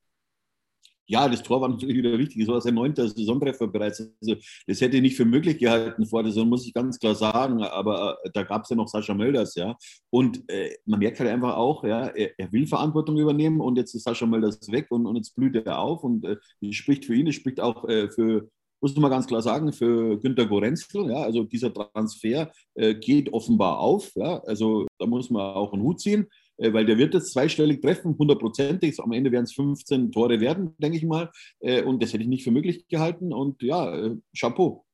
[1.06, 2.42] Ja, das Tor war natürlich wieder wichtig.
[2.42, 4.00] Es war sein neunter Saisontreffer bereits.
[4.20, 4.36] Also,
[4.66, 7.62] das hätte ich nicht für möglich gehalten vor der Saison, muss ich ganz klar sagen.
[7.62, 9.76] Aber äh, da gab es ja noch Sascha Mölders, ja.
[10.10, 13.94] Und äh, man merkt halt einfach auch, ja, er, er, will Verantwortung übernehmen und jetzt
[13.94, 16.04] ist Sascha Mölders weg und, und jetzt blüht er auf.
[16.04, 16.36] Und äh,
[16.72, 18.48] spricht für ihn, das spricht auch äh, für,
[18.80, 21.10] muss man ganz klar sagen, für Günter Gorenzel.
[21.10, 24.10] Ja, also dieser Transfer äh, geht offenbar auf.
[24.14, 26.28] Ja, also da muss man auch einen Hut ziehen.
[26.56, 29.00] Äh, weil der wird jetzt zweistellig treffen, hundertprozentig.
[29.00, 31.30] Am Ende werden es 15 Tore werden, denke ich mal.
[31.60, 33.32] Äh, und das hätte ich nicht für möglich gehalten.
[33.32, 34.84] Und ja, äh, Chapeau.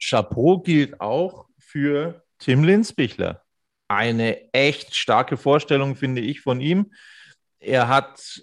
[0.00, 3.42] Chapeau gilt auch für Tim Linsbichler.
[3.88, 6.92] Eine echt starke Vorstellung, finde ich, von ihm.
[7.58, 8.42] Er hat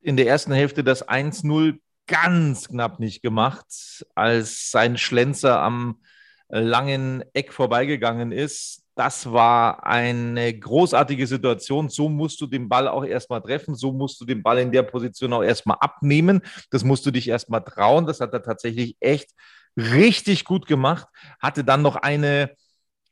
[0.00, 6.02] in der ersten Hälfte das 1-0 ganz knapp nicht gemacht, als sein Schlenzer am
[6.48, 11.88] langen Eck vorbeigegangen ist das war eine großartige Situation.
[11.88, 13.74] So musst du den Ball auch erstmal treffen.
[13.74, 16.42] So musst du den Ball in der Position auch erstmal abnehmen.
[16.70, 18.06] Das musst du dich erstmal trauen.
[18.06, 19.30] Das hat er tatsächlich echt
[19.74, 21.08] richtig gut gemacht.
[21.40, 22.50] Hatte dann noch eine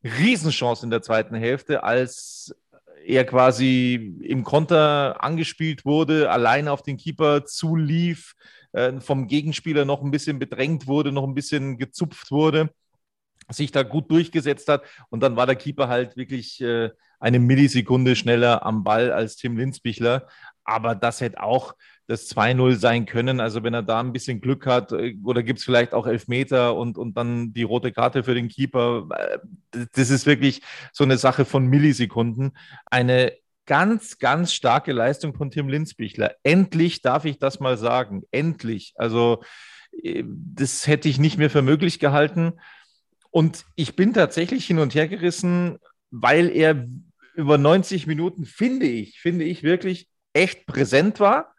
[0.05, 2.55] Riesenchance in der zweiten Hälfte, als
[3.07, 8.35] er quasi im Konter angespielt wurde, allein auf den Keeper zulief,
[8.73, 12.69] äh, vom Gegenspieler noch ein bisschen bedrängt wurde, noch ein bisschen gezupft wurde
[13.51, 14.83] sich da gut durchgesetzt hat.
[15.11, 19.57] Und dann war der Keeper halt wirklich äh, eine Millisekunde schneller am Ball als Tim
[19.57, 20.29] Linsbichler.
[20.65, 21.75] Aber das hätte auch
[22.07, 23.39] das 2-0 sein können.
[23.39, 26.75] Also wenn er da ein bisschen Glück hat, äh, oder gibt es vielleicht auch Elfmeter
[26.75, 29.09] und, und dann die rote Karte für den Keeper.
[29.15, 29.39] Äh,
[29.95, 32.57] das ist wirklich so eine Sache von Millisekunden.
[32.87, 33.33] Eine
[33.67, 36.35] ganz, ganz starke Leistung von Tim Linsbichler.
[36.43, 38.23] Endlich darf ich das mal sagen.
[38.31, 38.95] Endlich.
[38.97, 39.43] Also
[40.03, 42.55] äh, das hätte ich nicht mehr für möglich gehalten.
[43.31, 45.79] Und ich bin tatsächlich hin und her gerissen,
[46.11, 46.87] weil er
[47.35, 51.55] über 90 Minuten, finde ich, finde ich wirklich echt präsent war,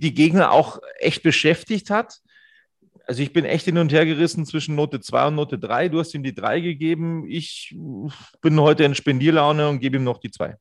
[0.00, 2.20] die Gegner auch echt beschäftigt hat.
[3.06, 5.88] Also ich bin echt hin und her gerissen zwischen Note 2 und Note 3.
[5.88, 7.26] Du hast ihm die 3 gegeben.
[7.28, 7.76] Ich
[8.40, 10.56] bin heute in Spendierlaune und gebe ihm noch die 2.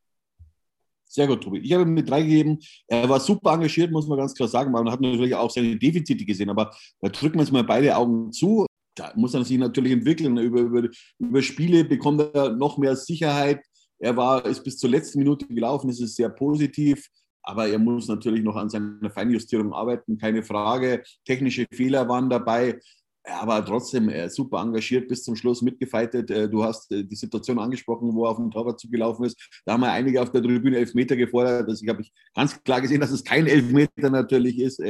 [1.05, 1.59] Sehr gut, Tobi.
[1.59, 2.59] Ich habe ihm eine 3 gegeben.
[2.87, 4.71] Er war super engagiert, muss man ganz klar sagen.
[4.71, 8.31] Man hat natürlich auch seine Defizite gesehen, aber da drücken wir uns mal beide Augen
[8.31, 8.65] zu
[9.01, 10.37] da muss er sich natürlich entwickeln.
[10.37, 13.61] Über, über, über Spiele bekommt er noch mehr Sicherheit.
[13.99, 17.07] Er war, ist bis zur letzten Minute gelaufen, das ist sehr positiv.
[17.43, 21.01] Aber er muss natürlich noch an seiner Feinjustierung arbeiten, keine Frage.
[21.25, 22.79] Technische Fehler waren dabei
[23.23, 26.31] aber trotzdem äh, super engagiert bis zum Schluss mitgefeitet.
[26.31, 29.37] Äh, du hast äh, die Situation angesprochen, wo er auf den Torwart zugelaufen ist.
[29.65, 31.67] Da haben wir einige auf der Tribüne Elfmeter gefordert.
[31.69, 32.03] Also ich habe
[32.33, 34.81] ganz klar gesehen, dass es kein Elfmeter natürlich ist.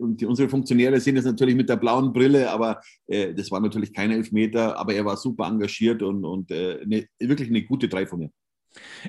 [0.00, 4.10] Und unsere Funktionäre sehen das natürlich mit der blauen Brille, aber das war natürlich kein
[4.10, 4.78] Elfmeter.
[4.78, 8.30] Aber er war super engagiert und, und eine, wirklich eine gute Drei von mir.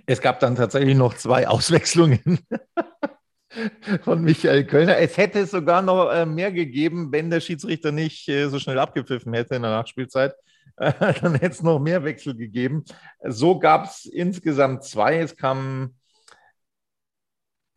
[0.05, 2.39] Es gab dann tatsächlich noch zwei Auswechslungen.
[4.03, 4.97] von Michael Kölner.
[4.97, 9.33] Es hätte sogar noch äh, mehr gegeben, wenn der Schiedsrichter nicht äh, so schnell abgepfiffen
[9.33, 10.33] hätte in der Nachspielzeit.
[10.75, 12.83] dann hätte es noch mehr Wechsel gegeben.
[13.23, 15.19] So gab es insgesamt zwei.
[15.19, 15.95] Es kam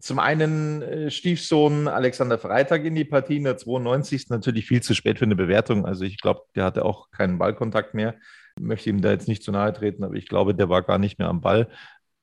[0.00, 4.28] zum einen äh, Stiefsohn Alexander Freitag in die Partie in der 92.
[4.30, 5.84] Natürlich viel zu spät für eine Bewertung.
[5.84, 8.14] Also ich glaube, der hatte auch keinen Ballkontakt mehr.
[8.58, 10.98] Ich möchte ihm da jetzt nicht zu nahe treten, aber ich glaube, der war gar
[10.98, 11.68] nicht mehr am Ball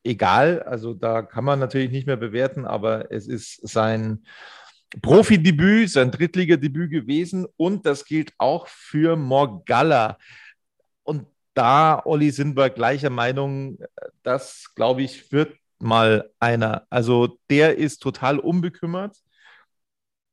[0.03, 0.61] egal.
[0.63, 4.25] Also da kann man natürlich nicht mehr bewerten, aber es ist sein
[5.01, 10.17] Profidebüt, sein Drittligadebüt gewesen und das gilt auch für Morgalla.
[11.03, 13.79] Und da, Olli, sind wir gleicher Meinung.
[14.21, 16.85] Das, glaube ich, wird mal einer.
[16.89, 19.17] Also der ist total unbekümmert.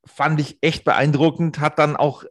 [0.04, 2.24] Fand ich echt beeindruckend, hat dann auch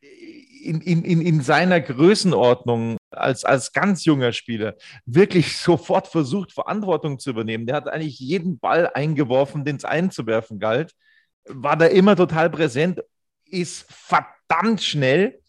[0.00, 4.74] in, in, in seiner Größenordnung als, als ganz junger Spieler
[5.06, 7.66] wirklich sofort versucht, Verantwortung zu übernehmen.
[7.66, 10.94] Der hat eigentlich jeden Ball eingeworfen, den es einzuwerfen galt,
[11.46, 13.02] war da immer total präsent,
[13.44, 15.40] ist verdammt schnell.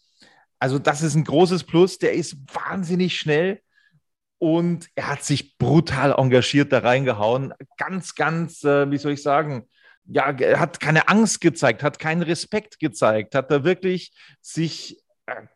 [0.58, 1.98] Also das ist ein großes Plus.
[1.98, 3.60] Der ist wahnsinnig schnell
[4.38, 7.54] und er hat sich brutal engagiert da reingehauen.
[7.76, 9.68] Ganz, ganz, äh, wie soll ich sagen,
[10.04, 15.01] ja, er hat keine Angst gezeigt, hat keinen Respekt gezeigt, hat da wirklich sich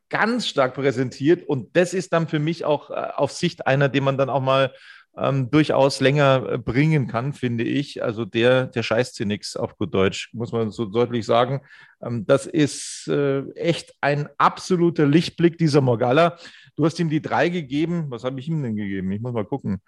[0.08, 4.04] ganz stark präsentiert und das ist dann für mich auch äh, auf Sicht einer, den
[4.04, 4.72] man dann auch mal
[5.16, 8.02] ähm, durchaus länger äh, bringen kann, finde ich.
[8.02, 11.62] Also der, der scheißt hier nichts auf gut Deutsch, muss man so deutlich sagen.
[12.02, 16.36] Ähm, das ist äh, echt ein absoluter Lichtblick, dieser Morgalla.
[16.76, 18.06] Du hast ihm die drei gegeben.
[18.10, 19.10] Was habe ich ihm denn gegeben?
[19.12, 19.80] Ich muss mal gucken.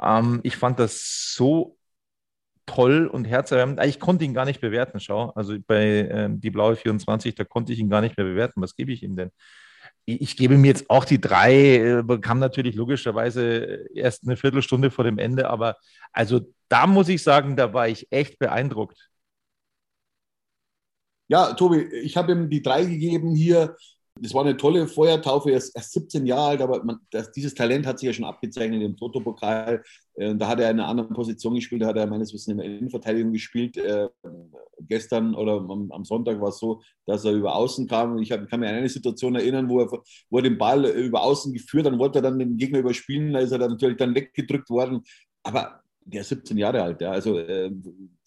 [0.00, 1.77] Ähm, ich fand das so
[2.68, 3.82] toll und herzerwärmend.
[3.84, 5.30] Ich konnte ihn gar nicht bewerten, schau.
[5.30, 8.62] Also bei ähm, die blaue 24, da konnte ich ihn gar nicht mehr bewerten.
[8.62, 9.30] Was gebe ich ihm denn?
[10.04, 15.04] Ich gebe mir jetzt auch die drei, äh, bekam natürlich logischerweise erst eine Viertelstunde vor
[15.04, 15.76] dem Ende, aber
[16.12, 19.08] also da muss ich sagen, da war ich echt beeindruckt.
[21.28, 23.76] Ja, Tobi, ich habe ihm die drei gegeben hier.
[24.20, 25.50] Das war eine tolle Feuertaufe.
[25.50, 28.24] Er ist erst 17 Jahre alt, aber man, das, dieses Talent hat sich ja schon
[28.24, 29.82] abgezeichnet im Toto-Pokal.
[30.18, 31.82] Äh, da hat er in einer anderen Position gespielt.
[31.82, 33.76] Da hat er meines Wissens in der Innenverteidigung gespielt.
[33.76, 34.08] Äh,
[34.80, 38.18] gestern oder am, am Sonntag war es so, dass er über Außen kam.
[38.18, 39.90] Ich hab, kann mich an eine Situation erinnern, wo er,
[40.30, 41.92] wo er den Ball über Außen geführt hat.
[41.92, 43.32] Dann wollte er dann den Gegner überspielen.
[43.32, 45.02] Da ist er dann natürlich dann weggedrückt worden.
[45.42, 47.10] Aber der ist 17 Jahre alt, ja.
[47.10, 47.70] also äh,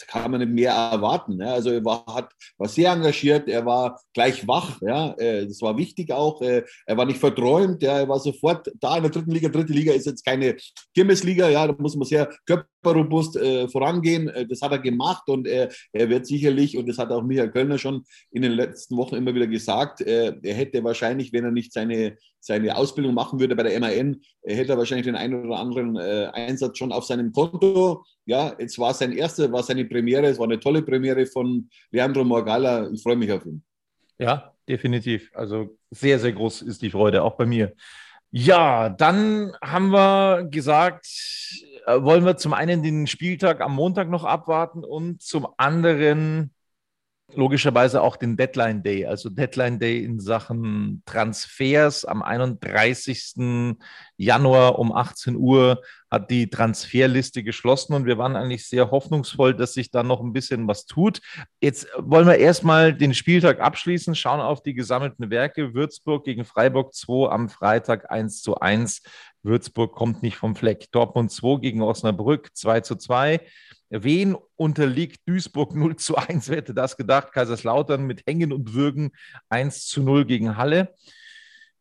[0.07, 1.39] kann man nicht mehr erwarten.
[1.39, 1.53] Ja.
[1.53, 5.13] Also er war, hat, war sehr engagiert, er war gleich wach, ja.
[5.13, 6.41] Äh, das war wichtig auch.
[6.41, 7.99] Äh, er war nicht verträumt, ja.
[7.99, 9.49] er war sofort da in der dritten Liga.
[9.49, 10.57] Dritte Liga ist jetzt keine
[10.93, 12.29] Kirmesliga, ja, da muss man sehr
[12.81, 14.27] körperrobust äh, vorangehen.
[14.29, 17.77] Äh, das hat er gemacht und er wird sicherlich, und das hat auch Michael Kölner
[17.77, 21.73] schon in den letzten Wochen immer wieder gesagt, äh, er hätte wahrscheinlich, wenn er nicht
[21.73, 25.95] seine seine Ausbildung machen würde bei der MAN, hätte er wahrscheinlich den einen oder anderen
[25.95, 28.03] äh, Einsatz schon auf seinem Konto.
[28.25, 32.23] Ja, jetzt war sein erster, war seine Premiere, es war eine tolle Premiere von Leandro
[32.23, 32.89] Morgalla.
[32.91, 33.63] Ich freue mich auf ihn.
[34.17, 35.31] Ja, definitiv.
[35.33, 37.73] Also sehr, sehr groß ist die Freude, auch bei mir.
[38.31, 44.23] Ja, dann haben wir gesagt, äh, wollen wir zum einen den Spieltag am Montag noch
[44.23, 46.53] abwarten und zum anderen
[47.35, 52.05] logischerweise auch den Deadline Day, also Deadline Day in Sachen Transfers.
[52.05, 53.75] Am 31.
[54.17, 59.73] Januar um 18 Uhr hat die Transferliste geschlossen und wir waren eigentlich sehr hoffnungsvoll, dass
[59.73, 61.21] sich da noch ein bisschen was tut.
[61.61, 65.73] Jetzt wollen wir erstmal den Spieltag abschließen, schauen auf die gesammelten Werke.
[65.73, 69.01] Würzburg gegen Freiburg 2 am Freitag 1 zu 1.
[69.43, 70.91] Würzburg kommt nicht vom Fleck.
[70.91, 73.39] Dortmund 2 gegen Osnabrück 2 zu 2.
[73.91, 76.49] Wen unterliegt Duisburg 0 zu 1?
[76.49, 77.33] Wer hätte das gedacht?
[77.33, 79.11] Kaiserslautern mit Hängen und Würgen
[79.49, 80.95] 1 zu 0 gegen Halle.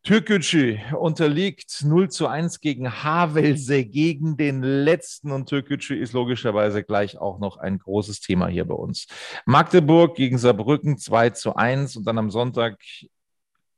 [0.03, 5.31] Türkgücü unterliegt 0 zu 1 gegen Havelse, gegen den letzten.
[5.31, 9.05] Und Türkgücü ist logischerweise gleich auch noch ein großes Thema hier bei uns.
[9.45, 12.79] Magdeburg gegen Saarbrücken 2 zu 1 und dann am Sonntag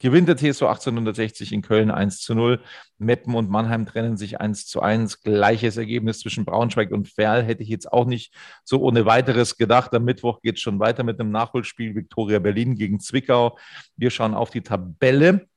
[0.03, 2.61] gewinnt der TSV 1860 in Köln 1 zu 0.
[2.97, 5.21] Meppen und Mannheim trennen sich 1 zu 1.
[5.23, 8.35] Gleiches Ergebnis zwischen Braunschweig und Ferl hätte ich jetzt auch nicht
[8.65, 9.93] so ohne weiteres gedacht.
[9.93, 13.57] Am Mittwoch geht es schon weiter mit einem Nachholspiel Viktoria Berlin gegen Zwickau.
[13.95, 15.47] Wir schauen auf die Tabelle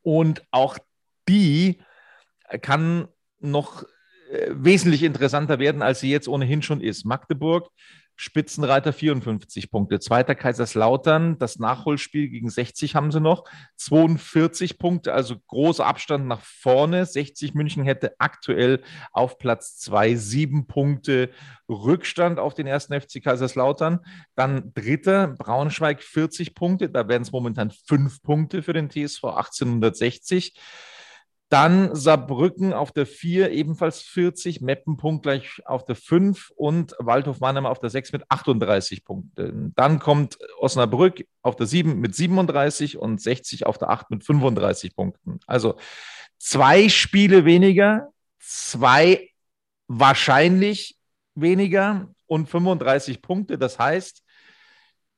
[0.00, 0.78] und auch
[1.28, 1.82] die
[2.62, 3.08] kann
[3.40, 3.82] noch
[4.30, 7.04] äh, wesentlich interessanter werden, als sie jetzt ohnehin schon ist.
[7.04, 7.70] Magdeburg
[8.20, 9.98] Spitzenreiter 54 Punkte.
[9.98, 13.44] Zweiter Kaiserslautern, das Nachholspiel gegen 60 haben sie noch.
[13.76, 17.06] 42 Punkte, also großer Abstand nach vorne.
[17.06, 21.30] 60 München hätte aktuell auf Platz 2 sieben Punkte
[21.66, 24.00] Rückstand auf den ersten FC Kaiserslautern.
[24.34, 30.60] Dann dritter Braunschweig 40 Punkte, da werden es momentan fünf Punkte für den TSV 1860.
[31.50, 37.66] Dann Saarbrücken auf der 4, ebenfalls 40, Meppen punktgleich auf der 5 und Waldhof Mannheim
[37.66, 39.72] auf der 6 mit 38 Punkten.
[39.74, 44.94] Dann kommt Osnabrück auf der 7 mit 37 und 60 auf der 8 mit 35
[44.94, 45.40] Punkten.
[45.48, 45.74] Also
[46.38, 49.30] zwei Spiele weniger, zwei
[49.88, 50.98] wahrscheinlich
[51.34, 53.58] weniger und 35 Punkte.
[53.58, 54.22] Das heißt,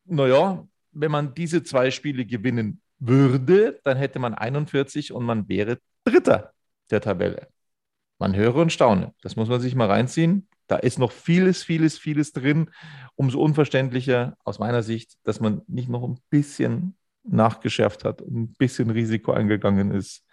[0.07, 5.79] naja, wenn man diese zwei Spiele gewinnen würde, dann hätte man 41 und man wäre
[6.05, 6.53] Dritter
[6.91, 7.49] der Tabelle.
[8.19, 9.15] Man höre und staune.
[9.23, 10.49] Das muss man sich mal reinziehen.
[10.69, 12.71] Da ist noch vieles, vieles, vieles drin.
[13.17, 18.55] Umso unverständlicher aus meiner Sicht, dass man nicht noch ein bisschen nachgeschärft hat und ein
[18.55, 20.25] bisschen Risiko eingegangen ist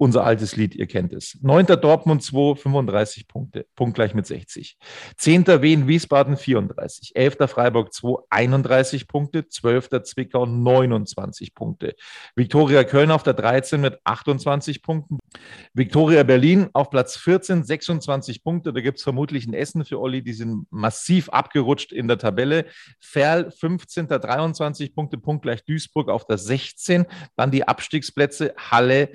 [0.00, 1.38] unser altes Lied, ihr kennt es.
[1.42, 4.78] Neunter Dortmund 2, 35 Punkte, punktgleich mit 60.
[5.18, 7.12] Zehnter Wien Wiesbaden 34.
[7.14, 9.46] Elfter Freiburg 2, 31 Punkte.
[9.48, 11.94] Zwölfter Zwickau 29 Punkte.
[12.34, 15.18] Viktoria Köln auf der 13 mit 28 Punkten.
[15.74, 18.72] Viktoria Berlin auf Platz 14, 26 Punkte.
[18.72, 20.22] Da gibt es vermutlich ein Essen für Olli.
[20.22, 22.64] Die sind massiv abgerutscht in der Tabelle.
[23.00, 24.08] Ferl 15.
[24.08, 27.04] 23 Punkte, punktgleich Duisburg auf der 16.
[27.36, 29.10] Dann die Abstiegsplätze Halle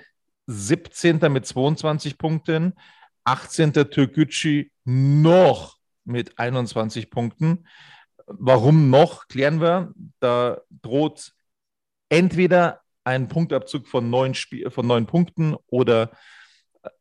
[0.47, 1.19] 17.
[1.31, 2.73] mit 22 Punkten,
[3.23, 3.73] 18.
[3.73, 7.67] Türkgücü noch mit 21 Punkten.
[8.27, 9.93] Warum noch, klären wir.
[10.19, 11.33] Da droht
[12.09, 16.11] entweder ein Punktabzug von neun, Sp von neun Punkten oder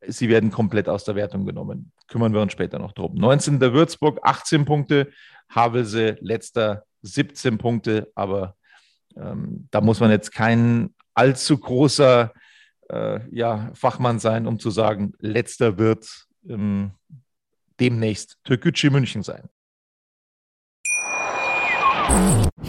[0.07, 1.93] sie werden komplett aus der Wertung genommen.
[2.09, 3.15] Kümmern wir uns später noch drum.
[3.15, 3.61] 19.
[3.61, 5.11] Würzburg, 18 Punkte,
[5.49, 8.57] Havelse letzter 17 Punkte, aber
[9.17, 12.33] ähm, da muss man jetzt kein allzu großer
[12.91, 16.93] äh, ja, Fachmann sein, um zu sagen, letzter wird ähm,
[17.81, 19.49] demnächst Türkgücü München sein.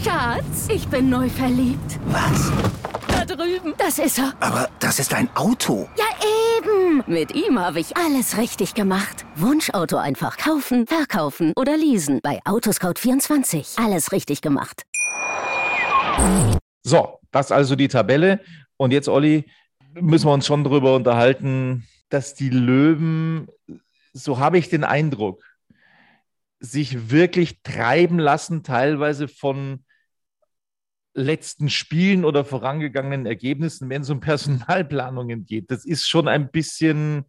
[0.02, 2.00] Schatz, ich bin neu verliebt.
[2.06, 2.50] Was?
[3.08, 3.74] Da drüben.
[3.78, 4.32] Das ist er.
[4.40, 5.88] Aber das ist ein Auto.
[5.96, 6.04] Ja,
[6.58, 7.04] eben.
[7.06, 9.24] Mit ihm habe ich alles richtig gemacht.
[9.36, 12.20] Wunschauto einfach kaufen, verkaufen oder leasen.
[12.22, 13.82] Bei Autoscout24.
[13.84, 14.82] Alles richtig gemacht.
[16.82, 18.40] So, das ist also die Tabelle.
[18.76, 19.46] Und jetzt, Olli,
[20.00, 23.48] müssen wir uns schon darüber unterhalten, dass die Löwen,
[24.12, 25.42] so habe ich den Eindruck,
[26.60, 29.84] sich wirklich treiben lassen, teilweise von
[31.14, 35.70] letzten Spielen oder vorangegangenen Ergebnissen, wenn es um Personalplanungen geht.
[35.70, 37.24] Das ist schon ein bisschen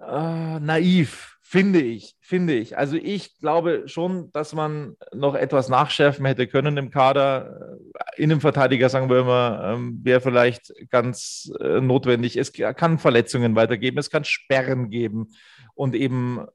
[0.00, 2.78] äh, naiv, finde ich, finde ich.
[2.78, 7.76] Also ich glaube schon, dass man noch etwas nachschärfen hätte können im Kader.
[8.16, 12.38] Innenverteidiger, sagen wir immer, ähm, wäre vielleicht ganz äh, notwendig.
[12.38, 15.28] Es kann Verletzungen weitergeben, es kann Sperren geben
[15.74, 16.46] und eben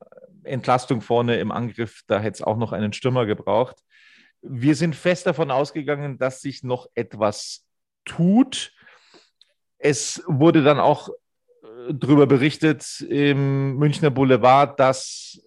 [0.44, 2.02] Entlastung vorne im Angriff.
[2.08, 3.76] Da hätte es auch noch einen Stürmer gebraucht.
[4.42, 7.68] Wir sind fest davon ausgegangen, dass sich noch etwas
[8.04, 8.74] tut.
[9.78, 11.14] Es wurde dann auch äh,
[11.92, 15.40] darüber berichtet im Münchner Boulevard, dass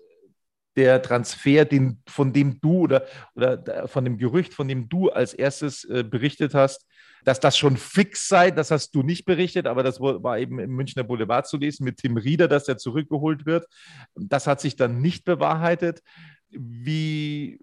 [0.77, 5.35] der Transfer, den, von dem du oder, oder von dem Gerücht, von dem du als
[5.35, 6.87] erstes äh, berichtet hast,
[7.25, 8.51] dass das schon fix sei.
[8.51, 11.99] Das hast du nicht berichtet, aber das war eben im Münchner Boulevard zu lesen mit
[11.99, 13.67] Tim Rieder, dass er zurückgeholt wird.
[14.15, 16.03] Das hat sich dann nicht bewahrheitet.
[16.49, 17.61] Wie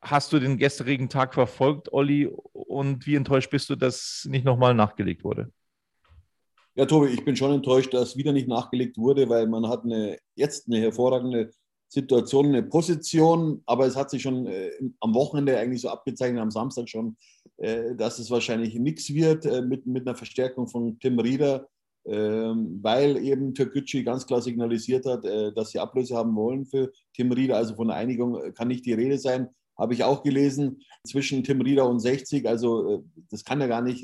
[0.00, 2.26] hast du den gestrigen Tag verfolgt, Olli?
[2.52, 5.50] Und wie enttäuscht bist du, dass nicht nochmal nachgelegt wurde?
[6.76, 10.18] Ja, Tobi, ich bin schon enttäuscht, dass wieder nicht nachgelegt wurde, weil man hat eine,
[10.34, 11.52] jetzt eine hervorragende
[11.88, 16.50] Situation, eine Position, aber es hat sich schon äh, am Wochenende eigentlich so abgezeichnet, am
[16.50, 17.16] Samstag schon,
[17.58, 21.68] äh, dass es wahrscheinlich nichts wird äh, mit, mit einer Verstärkung von Tim Rieder,
[22.06, 26.90] ähm, weil eben Türkgücü ganz klar signalisiert hat, äh, dass sie Ablöse haben wollen für
[27.14, 27.56] Tim Rieder.
[27.56, 31.60] Also von Einigung äh, kann nicht die Rede sein habe ich auch gelesen, zwischen Tim
[31.60, 32.48] Rieder und 60.
[32.48, 32.98] Also äh,
[33.30, 34.02] das kann ja gar nicht,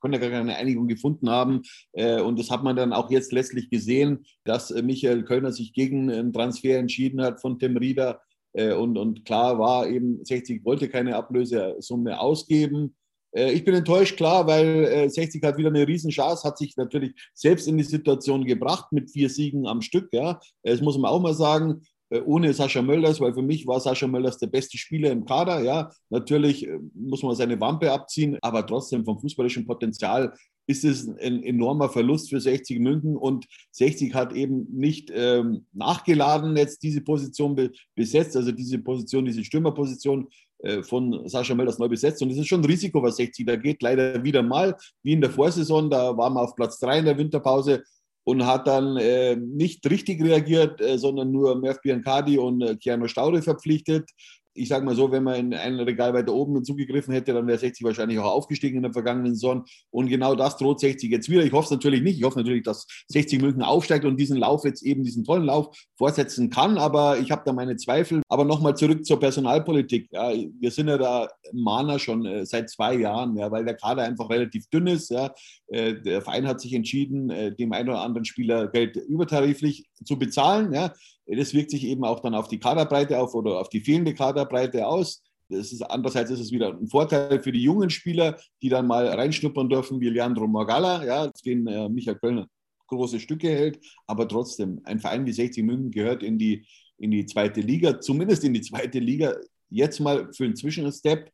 [0.00, 1.62] können ja gar keine Einigung gefunden haben.
[1.92, 5.72] Äh, und das hat man dann auch jetzt letztlich gesehen, dass äh, Michael Kölner sich
[5.72, 8.20] gegen einen Transfer entschieden hat von Tim Rieder.
[8.54, 12.94] Und, und klar war eben, 60 wollte keine Ablösesumme ausgeben.
[13.34, 17.78] Ich bin enttäuscht, klar, weil 60 hat wieder eine Riesenchance, hat sich natürlich selbst in
[17.78, 20.10] die Situation gebracht mit vier Siegen am Stück.
[20.12, 21.80] Ja, das muss man auch mal sagen.
[22.12, 25.60] Äh, ohne Sascha Mölders, weil für mich war Sascha Mölders der beste Spieler im Kader.
[25.60, 30.34] Ja, natürlich äh, muss man seine Wampe abziehen, aber trotzdem vom fußballischen Potenzial
[30.66, 36.56] ist es ein enormer Verlust für 60 München und 60 hat eben nicht ähm, nachgeladen
[36.56, 41.88] jetzt diese Position be besetzt, also diese Position, diese Stürmerposition äh, von Sascha Mölders neu
[41.88, 42.22] besetzt.
[42.22, 45.22] Und das ist schon ein Risiko, was 60 da geht, leider wieder mal, wie in
[45.22, 47.82] der Vorsaison, da waren wir auf Platz 3 in der Winterpause,
[48.24, 53.08] und hat dann äh, nicht richtig reagiert, äh, sondern nur Murph Biancardi und äh, Keanu
[53.08, 54.10] Staude verpflichtet
[54.54, 57.58] ich sage mal so, wenn man in ein Regal weiter oben zugegriffen hätte, dann wäre
[57.58, 59.64] 60 wahrscheinlich auch aufgestiegen in der vergangenen Saison.
[59.90, 61.44] Und genau das droht 60 jetzt wieder.
[61.44, 62.18] Ich hoffe es natürlich nicht.
[62.18, 65.76] Ich hoffe natürlich, dass 60 München aufsteigt und diesen Lauf jetzt eben, diesen tollen Lauf
[65.96, 66.78] fortsetzen kann.
[66.78, 68.22] Aber ich habe da meine Zweifel.
[68.28, 70.08] Aber nochmal zurück zur Personalpolitik.
[70.12, 74.02] Ja, wir sind ja da Mahner schon äh, seit zwei Jahren, ja, weil der Kader
[74.02, 75.10] einfach relativ dünn ist.
[75.10, 75.34] Ja.
[75.68, 80.18] Äh, der Verein hat sich entschieden, äh, dem einen oder anderen Spieler Geld übertariflich zu
[80.18, 80.72] bezahlen.
[80.72, 80.92] Ja.
[81.26, 84.86] Das wirkt sich eben auch dann auf die Kaderbreite auf oder auf die fehlende Kaderbreite
[84.86, 85.22] aus.
[85.48, 89.68] Ist, andererseits ist es wieder ein Vorteil für die jungen Spieler, die dann mal reinschnuppern
[89.68, 92.46] dürfen, wie Leandro Morgalla, ja, den äh, Michael Kölner
[92.86, 93.80] große Stücke hält.
[94.06, 96.66] Aber trotzdem, ein Verein wie 60 München gehört in die,
[96.98, 99.34] in die zweite Liga, zumindest in die zweite Liga,
[99.70, 101.30] jetzt mal für einen Zwischenstep.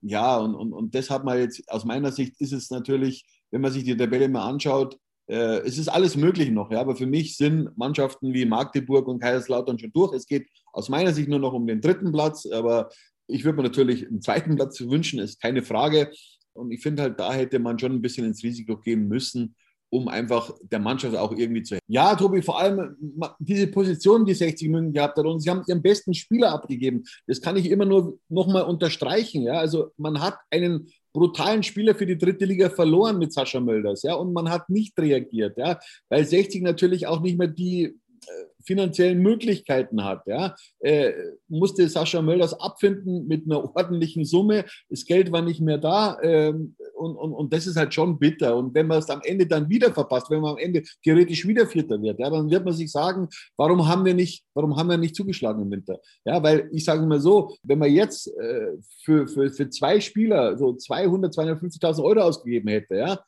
[0.00, 3.60] Ja, und, und, und das hat man jetzt, aus meiner Sicht ist es natürlich, wenn
[3.60, 4.98] man sich die Tabelle mal anschaut,
[5.28, 9.20] äh, es ist alles möglich noch, ja, aber für mich sind Mannschaften wie Magdeburg und
[9.20, 10.14] Kaiserslautern schon durch.
[10.14, 12.88] Es geht aus meiner Sicht nur noch um den dritten Platz, aber
[13.26, 16.10] ich würde mir natürlich einen zweiten Platz wünschen, ist keine Frage.
[16.54, 19.54] Und ich finde halt, da hätte man schon ein bisschen ins Risiko gehen müssen,
[19.90, 21.84] um einfach der Mannschaft auch irgendwie zu helfen.
[21.88, 22.96] Ja, Tobi, vor allem
[23.38, 27.04] diese Position, die 60 München gehabt hat, und sie haben ihren besten Spieler abgegeben.
[27.26, 29.42] Das kann ich immer nur nochmal unterstreichen.
[29.42, 29.54] Ja?
[29.54, 34.14] Also man hat einen brutalen Spieler für die dritte Liga verloren mit Sascha Mölders, ja,
[34.14, 39.18] und man hat nicht reagiert, ja, weil 60 natürlich auch nicht mehr die äh, finanziellen
[39.20, 40.26] Möglichkeiten hat.
[40.26, 40.54] Ja.
[40.80, 41.12] Äh,
[41.48, 44.66] musste Sascha Mölders abfinden mit einer ordentlichen Summe.
[44.90, 48.56] Das Geld war nicht mehr da ähm, und, und, und das ist halt schon bitter.
[48.56, 51.66] Und wenn man es am Ende dann wieder verpasst, wenn man am Ende theoretisch wieder
[51.66, 54.98] Vierter wird, ja, dann wird man sich sagen, warum haben wir nicht, warum haben wir
[54.98, 55.98] nicht zugeschlagen im Winter?
[56.26, 60.58] Ja, weil ich sage mal so, wenn man jetzt äh, für, für, für zwei Spieler
[60.58, 63.18] so 200, 250.000 Euro ausgegeben hätte, ja,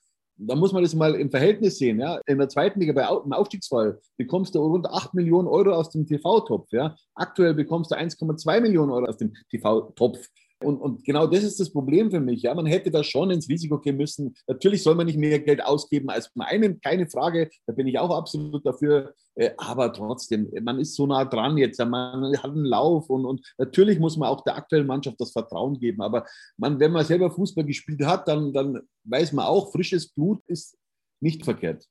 [0.42, 2.00] Da muss man das mal im Verhältnis sehen.
[2.00, 2.18] Ja?
[2.26, 6.06] In der zweiten Liga bei im Aufstiegsfall bekommst du rund 8 Millionen Euro aus dem
[6.06, 6.72] TV-Topf.
[6.72, 6.96] Ja?
[7.14, 10.18] Aktuell bekommst du 1,2 Millionen Euro aus dem TV-Topf.
[10.62, 12.42] Und, und, genau das ist das Problem für mich.
[12.42, 14.34] Ja, man hätte da schon ins Risiko gehen müssen.
[14.46, 17.48] Natürlich soll man nicht mehr Geld ausgeben als man einen, keine Frage.
[17.66, 19.14] Da bin ich auch absolut dafür.
[19.36, 21.78] Äh, aber trotzdem, man ist so nah dran jetzt.
[21.78, 25.78] Man hat einen Lauf und, und natürlich muss man auch der aktuellen Mannschaft das Vertrauen
[25.78, 26.02] geben.
[26.02, 26.26] Aber
[26.58, 30.76] man, wenn man selber Fußball gespielt hat, dann, dann weiß man auch, frisches Blut ist
[31.20, 31.86] nicht verkehrt.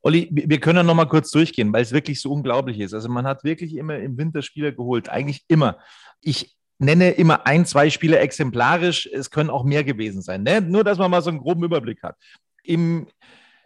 [0.00, 2.94] Olli, wir können noch mal kurz durchgehen, weil es wirklich so unglaublich ist.
[2.94, 5.78] Also man hat wirklich immer im Winter Spieler geholt, eigentlich immer.
[6.20, 9.06] Ich nenne immer ein, zwei Spiele exemplarisch.
[9.06, 10.42] Es können auch mehr gewesen sein.
[10.42, 10.60] Ne?
[10.60, 12.16] Nur, dass man mal so einen groben Überblick hat.
[12.62, 13.08] Im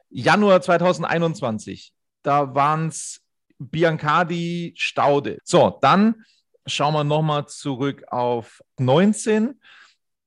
[0.08, 1.92] Januar 2021,
[2.22, 3.20] da waren es
[3.58, 5.38] Biancardi, Staude.
[5.44, 6.24] So, dann
[6.66, 9.60] schauen wir nochmal zurück auf 19.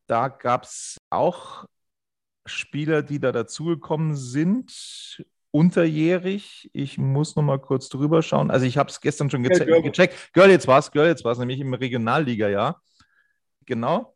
[0.07, 1.65] Da gab es auch
[2.45, 6.69] Spieler, die da dazugekommen sind, unterjährig.
[6.73, 8.51] Ich muss noch mal kurz drüber schauen.
[8.51, 9.67] Also ich habe es gestern schon gecheckt.
[9.67, 10.15] Girl, gecheckt.
[10.35, 12.81] Jetzt was, Girl jetzt was, nämlich im Regionalliga-Jahr.
[13.65, 14.15] Genau.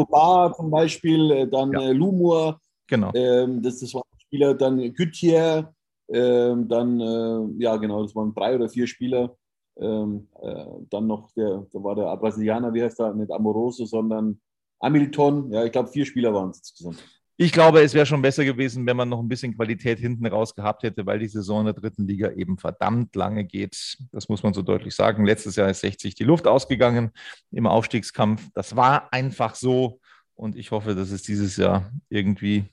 [0.10, 1.82] Bar zum Beispiel, äh, dann ja.
[1.82, 2.60] Äh, Lumur.
[2.88, 3.12] Genau.
[3.14, 5.76] Ähm, das, das waren Spieler, dann Gütier,
[6.10, 9.38] ähm, dann, äh, ja genau, das waren drei oder vier Spieler.
[9.78, 14.42] Ähm, äh, dann noch, der, da war der Brasilianer, wie heißt der, nicht Amoroso, sondern
[14.82, 15.52] Hamilton.
[15.52, 17.04] Ja, ich glaube, vier Spieler waren es insgesamt.
[17.38, 20.56] Ich glaube, es wäre schon besser gewesen, wenn man noch ein bisschen Qualität hinten raus
[20.56, 23.98] gehabt hätte, weil die Saison in der dritten Liga eben verdammt lange geht.
[24.14, 25.26] Das muss man so deutlich sagen.
[25.26, 27.12] Letztes Jahr ist 60 die Luft ausgegangen
[27.52, 28.48] im Aufstiegskampf.
[28.54, 30.00] Das war einfach so.
[30.36, 32.66] Und ich hoffe, dass es dieses Jahr irgendwie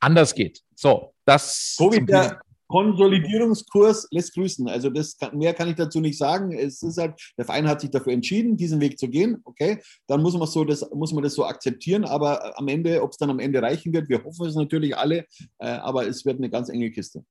[0.00, 0.62] anders geht.
[0.74, 1.76] So, das.
[1.78, 2.40] Covid, der,
[2.72, 4.66] Konsolidierungskurs lässt grüßen.
[4.66, 6.52] Also das kann, mehr kann ich dazu nicht sagen.
[6.52, 9.42] Es ist halt, der Verein hat sich dafür entschieden, diesen Weg zu gehen.
[9.44, 12.06] Okay, dann muss man so das, muss man das so akzeptieren.
[12.06, 15.26] Aber am Ende, ob es dann am Ende reichen wird, wir hoffen es natürlich alle.
[15.58, 17.22] Äh, aber es wird eine ganz enge Kiste.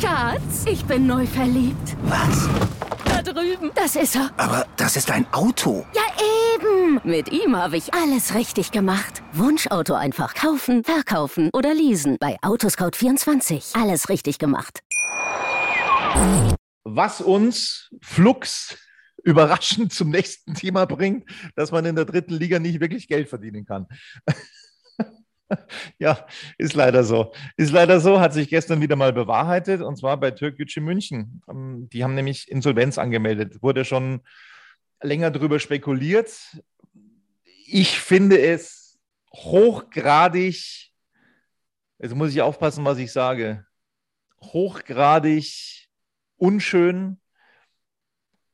[0.00, 1.96] Schatz, ich bin neu verliebt.
[2.06, 2.48] Was?
[3.04, 3.70] Da drüben.
[3.76, 4.32] Das ist er.
[4.36, 5.86] Aber das ist ein Auto.
[5.94, 6.02] Ja,
[6.56, 7.00] eben.
[7.04, 9.22] Mit ihm habe ich alles richtig gemacht.
[9.32, 12.16] Wunschauto einfach kaufen, verkaufen oder leasen.
[12.20, 13.80] Bei Autoscout24.
[13.80, 14.80] Alles richtig gemacht.
[16.84, 18.78] Was uns Flux
[19.24, 23.64] überraschend zum nächsten Thema bringt, dass man in der dritten Liga nicht wirklich Geld verdienen
[23.64, 23.86] kann.
[25.98, 26.26] ja,
[26.58, 27.32] ist leider so.
[27.56, 31.42] Ist leider so, hat sich gestern wieder mal bewahrheitet und zwar bei Türkgücü München.
[31.50, 33.62] Ähm, die haben nämlich Insolvenz angemeldet.
[33.62, 34.22] Wurde schon
[35.02, 36.62] länger darüber spekuliert.
[37.66, 38.98] Ich finde es
[39.34, 40.92] hochgradig,
[41.98, 43.66] jetzt muss ich aufpassen, was ich sage,
[44.40, 45.88] hochgradig
[46.36, 47.18] unschön,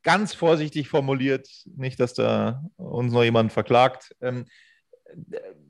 [0.02, 4.14] ganz vorsichtig formuliert, nicht, dass da uns noch jemand verklagt.
[4.20, 4.46] Ähm,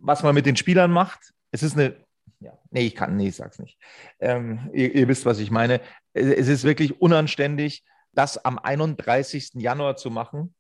[0.01, 1.97] was man mit den Spielern macht, es ist eine,
[2.41, 3.79] ja, nee, ich kann, nee, ich sag's nicht.
[4.21, 5.81] Ähm, ihr, ihr wisst, was ich meine.
[6.15, 9.53] Es ist wirklich unanständig, das am 31.
[9.55, 10.55] Januar zu machen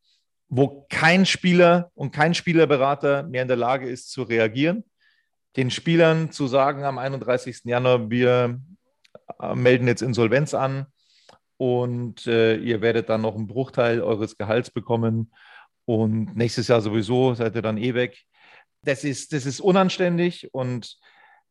[0.54, 4.84] wo kein Spieler und kein Spielerberater mehr in der Lage ist zu reagieren,
[5.56, 7.62] den Spielern zu sagen am 31.
[7.64, 8.60] Januar, wir
[9.40, 10.84] äh, melden jetzt Insolvenz an
[11.56, 15.32] und äh, ihr werdet dann noch einen Bruchteil eures Gehalts bekommen
[15.86, 18.18] und nächstes Jahr sowieso seid ihr dann eh weg.
[18.82, 20.98] Das ist, das ist unanständig und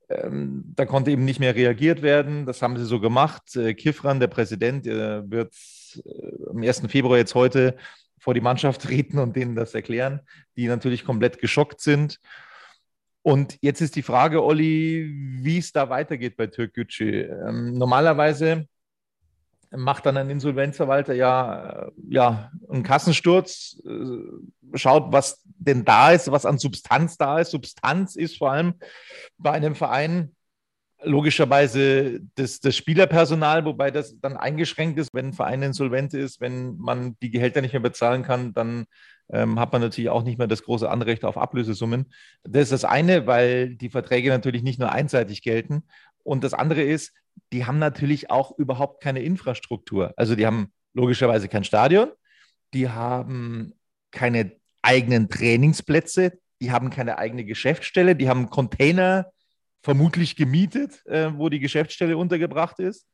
[0.10, 2.45] ähm, da konnte eben nicht mehr reagiert werden.
[2.45, 3.56] Das haben sie so gemacht.
[3.56, 5.56] Äh, Kifran, der Präsident, äh, wird
[6.52, 6.84] am 1.
[6.88, 7.78] Februar jetzt heute
[8.22, 10.22] vor die Mannschaft treten und denen das erklären,
[10.56, 12.20] die natürlich komplett geschockt sind.
[13.24, 15.12] Und jetzt ist die Frage, Olli,
[15.42, 17.24] wie es da weitergeht bei Türk Gücü.
[17.24, 18.68] Ähm, normalerweise
[19.72, 26.32] macht dann ein Insolvenzverwalter ja, äh, ja einen Kassensturz, äh, schaut, was denn da ist,
[26.32, 27.52] was an Substanz da ist.
[27.52, 28.76] Substanz ist vor allem
[29.40, 30.36] bei einem Verein
[31.04, 36.78] logischerweise das, das Spielerpersonal, wobei das dann eingeschränkt ist, wenn ein Verein insolvent ist, wenn
[36.78, 38.86] man die Gehälter nicht mehr bezahlen kann, dann
[39.32, 42.12] ähm, hat man natürlich auch nicht mehr das große Anrecht auf Ablösesummen.
[42.43, 45.84] Das ist das eine, weil die Verträge natürlich nicht nur einseitig gelten.
[46.24, 47.14] Und das andere ist,
[47.54, 50.14] die haben natürlich auch überhaupt keine Infrastruktur.
[50.18, 52.12] Also die haben logischerweise kein Stadion,
[52.74, 53.74] die haben
[54.12, 59.32] keine eigenen Trainingsplätze, die haben keine eigene Geschäftsstelle, die haben Container
[59.82, 63.08] vermutlich gemietet, äh, wo die Geschäftsstelle untergebracht ist.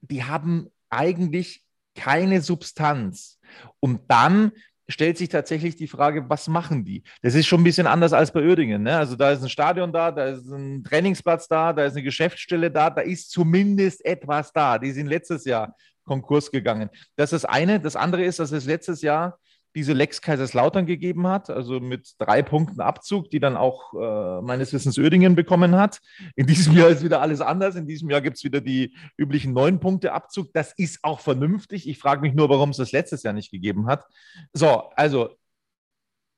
[0.00, 1.62] Die haben eigentlich
[1.94, 3.38] keine Substanz.
[3.80, 4.52] Und dann
[4.88, 7.02] stellt sich tatsächlich die Frage, was machen die?
[7.22, 8.82] Das ist schon ein bisschen anders als bei Uerdingen.
[8.82, 8.96] Ne?
[8.96, 12.70] Also da ist ein Stadion da, da ist ein Trainingsplatz da, da ist eine Geschäftsstelle
[12.70, 14.78] da, da ist zumindest etwas da.
[14.78, 15.74] Die sind letztes Jahr
[16.04, 16.90] Konkurs gegangen.
[17.16, 17.80] Das ist das eine.
[17.80, 19.38] Das andere ist, dass es letztes Jahr
[19.74, 24.72] diese Lex Kaiserslautern gegeben hat, also mit drei Punkten Abzug, die dann auch äh, meines
[24.72, 26.00] Wissens Ödingen bekommen hat.
[26.36, 27.74] In diesem Jahr ist wieder alles anders.
[27.76, 30.52] In diesem Jahr gibt es wieder die üblichen neun Punkte Abzug.
[30.52, 31.88] Das ist auch vernünftig.
[31.88, 34.04] Ich frage mich nur, warum es das letztes Jahr nicht gegeben hat.
[34.52, 35.36] So, also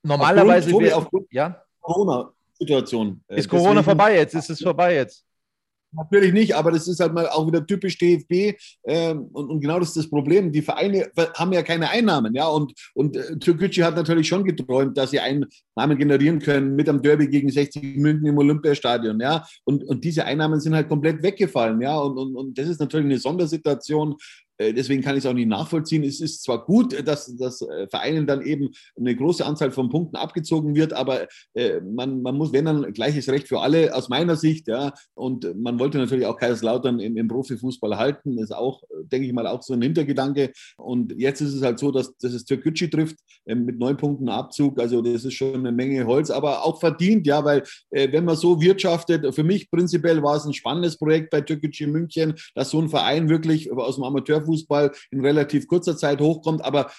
[0.03, 0.67] normalerweise.
[0.67, 1.63] Aufgrund, wär, aufgrund ja?
[1.81, 3.25] Corona-Situation.
[3.29, 4.35] Ist Corona vorbei jetzt?
[4.35, 5.27] Ist es vorbei jetzt?
[5.97, 8.59] Natürlich nicht, aber das ist halt mal auch wieder typisch DFB.
[8.85, 10.51] Ähm, und, und, genau das ist das Problem.
[10.51, 12.35] Die Vereine haben ja keine Einnahmen.
[12.35, 12.47] Ja?
[12.49, 17.03] Und, und äh, Türkgücü hat natürlich schon geträumt, dass sie Einnahmen generieren können mit einem
[17.03, 19.21] Derby gegen 60 München im Olympiastadion.
[19.21, 19.47] Ja?
[19.65, 21.81] Und, und diese Einnahmen sind halt komplett weggefallen.
[21.81, 21.97] Ja?
[21.99, 24.17] Und, und, und das ist natürlich eine Sondersituation.
[24.59, 26.05] Äh, deswegen kann ich es auch nicht nachvollziehen.
[26.05, 30.17] Es ist zwar gut, dass das äh, Vereinen dann eben eine große Anzahl von Punkten
[30.17, 34.37] abgezogen wird, aber äh, man, man muss, wenn dann gleiches Recht für alle aus meiner
[34.37, 34.93] Sicht, ja.
[35.15, 39.47] Und man wollte natürlich auch Kaiserslautern im, im Profifußball halten, ist auch, denke ich mal,
[39.47, 40.53] auch so ein Hintergedanke.
[40.77, 44.81] Und jetzt ist es halt so, dass, dass es Türkgücü trifft mit neun Punkten Abzug.
[44.81, 48.61] Also das ist schon eine Menge Holz, aber auch verdient, ja, weil wenn man so
[48.61, 52.89] wirtschaftet, für mich prinzipiell war es ein spannendes Projekt bei Türkgücü München, dass so ein
[52.89, 56.65] Verein wirklich aus dem Amateur Fußball in relativ kurzer Zeit hochkommt.
[56.65, 56.91] Aber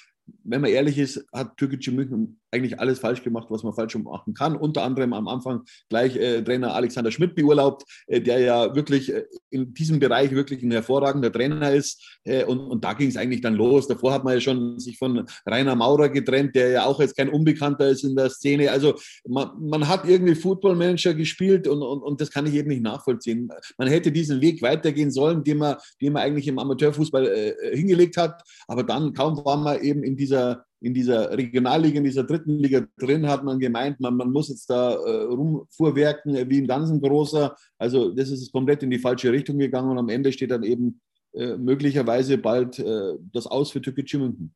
[0.44, 4.34] wenn man ehrlich ist, hat Türkgücü München eigentlich alles falsch gemacht, was man falsch machen
[4.34, 4.56] kann.
[4.56, 9.26] Unter anderem am Anfang gleich äh, Trainer Alexander Schmidt beurlaubt, äh, der ja wirklich äh,
[9.50, 12.20] in diesem Bereich wirklich ein hervorragender Trainer ist.
[12.24, 13.88] Äh, und, und da ging es eigentlich dann los.
[13.88, 17.30] Davor hat man ja schon sich von Rainer Maurer getrennt, der ja auch jetzt kein
[17.30, 18.72] Unbekannter ist in der Szene.
[18.72, 18.96] Also
[19.28, 22.84] man, man hat irgendwie Football Manager gespielt und, und, und das kann ich eben nicht
[22.84, 23.50] nachvollziehen.
[23.78, 28.18] Man hätte diesen Weg weitergehen sollen, den man, den man eigentlich im Amateurfußball äh, hingelegt
[28.18, 28.42] hat.
[28.68, 32.86] Aber dann kaum war man eben in dieser in dieser Regionalliga, in dieser dritten Liga
[32.98, 37.56] drin, hat man gemeint, man, man muss jetzt da äh, rumfuhrwerken wie ein ganzen großer.
[37.80, 41.02] Also das ist komplett in die falsche Richtung gegangen und am Ende steht dann eben
[41.34, 44.54] äh, möglicherweise bald äh, das Aus für Türkgücü München.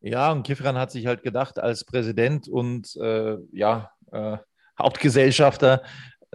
[0.00, 4.36] Ja, und Kifran hat sich halt gedacht, als Präsident und äh, ja, äh,
[4.78, 5.82] Hauptgesellschafter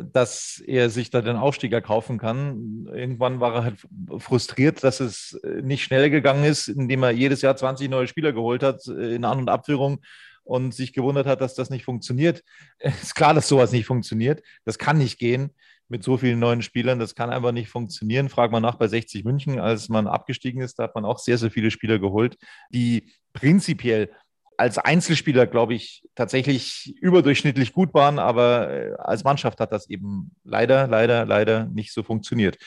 [0.04, 2.88] dass er sich da den Aufstieger kaufen kann.
[2.94, 3.88] Irgendwann war er halt
[4.18, 8.64] frustriert, dass es nicht schnell gegangen ist, indem er jedes Jahr 20 neue Spieler geholt
[8.64, 10.00] hat äh, in An- und Abführung
[10.44, 12.44] und sich gewundert hat, dass das nicht funktioniert.
[12.80, 14.42] Ist klar, dass sowas nicht funktioniert.
[14.66, 15.52] Das kann nicht gehen
[15.88, 17.00] mit so vielen neuen Spielern.
[17.00, 18.30] Das kann einfach nicht funktionieren.
[18.30, 21.38] Frag mal nach bei 60 München, als man abgestiegen ist, da hat man auch sehr,
[21.38, 22.38] sehr viele Spieler geholt,
[22.70, 24.12] die prinzipiell
[24.60, 30.32] als Einzelspieler, glaube ich, tatsächlich überdurchschnittlich gut waren, aber äh, als Mannschaft hat das eben
[30.44, 32.58] leider, leider, leider nicht so funktioniert.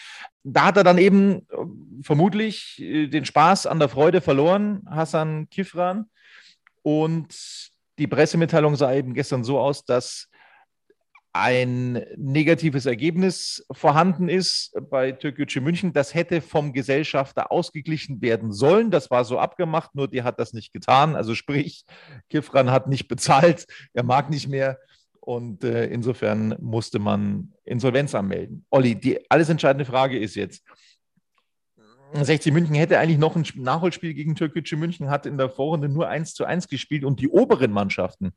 [0.43, 1.43] Da hat er dann eben äh,
[2.03, 6.07] vermutlich äh, den Spaß an der Freude verloren, Hassan Kifran.
[6.80, 7.36] Und
[7.99, 10.28] die Pressemitteilung sah eben gestern so aus, dass
[11.35, 15.95] ein negatives Ergebnis vorhanden ist bei Türkgücü München.
[15.95, 18.91] Das hätte vom Gesellschafter ausgeglichen werden sollen.
[18.91, 21.16] Das war so abgemacht, nur die hat das nicht getan.
[21.16, 21.85] Also sprich,
[22.28, 24.78] Kifran hat nicht bezahlt, er mag nicht mehr.
[25.20, 28.66] Und äh, insofern musste man Insolvenz anmelden.
[28.70, 30.64] Olli, die alles entscheidende Frage ist jetzt,
[32.14, 36.09] 60 München hätte eigentlich noch ein Nachholspiel gegen Türkgücü München, hat in der Vorrunde nur
[36.09, 38.35] 1 zu 1 gespielt und die oberen Mannschaften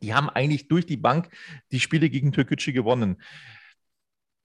[0.00, 1.28] die haben eigentlich durch die Bank
[1.72, 3.20] die Spiele gegen Türkgücü gewonnen.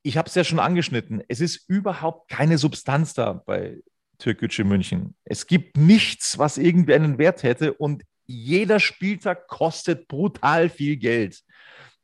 [0.03, 1.21] Ich habe es ja schon angeschnitten.
[1.27, 3.81] Es ist überhaupt keine Substanz da bei
[4.19, 5.15] Türkgücü München.
[5.23, 11.41] Es gibt nichts, was irgendwie einen Wert hätte und jeder Spieltag kostet brutal viel Geld.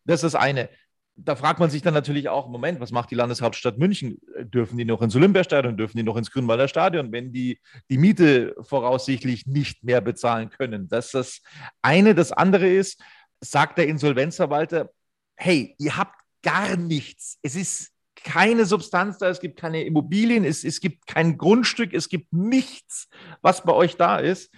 [0.06, 0.70] Das ist das eine.
[1.18, 4.20] Da fragt man sich dann natürlich auch, Moment, was macht die Landeshauptstadt München?
[4.44, 7.60] Dürfen die noch ins Olympiastadion, dürfen die noch ins Grünwalder Stadion, wenn die
[7.90, 10.90] die Miete voraussichtlich nicht mehr bezahlen können?
[10.90, 11.42] Das ist das
[11.82, 12.16] eine.
[12.16, 13.02] Das andere ist,
[13.42, 14.92] sagt der Insolvenzverwalter,
[15.36, 17.38] hey, ihr habt gar nichts.
[17.42, 22.10] Es ist keine Substanz da, es gibt keine Immobilien, es, es gibt kein Grundstück, es
[22.10, 23.08] gibt nichts,
[23.42, 24.54] was bei euch da ist.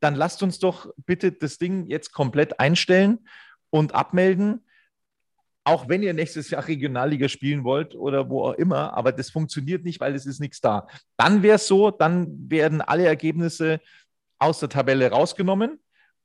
[0.00, 3.28] Dann lasst uns doch bitte das Ding jetzt komplett einstellen
[3.70, 4.66] und abmelden.
[5.64, 9.84] Auch wenn ihr nächstes Jahr Regionalliga spielen wollt oder wo auch immer, aber das funktioniert
[9.84, 10.88] nicht, weil es ist nichts da.
[11.16, 13.80] Dann wäre es so, dann werden alle Ergebnisse
[14.40, 15.78] aus der Tabelle rausgenommen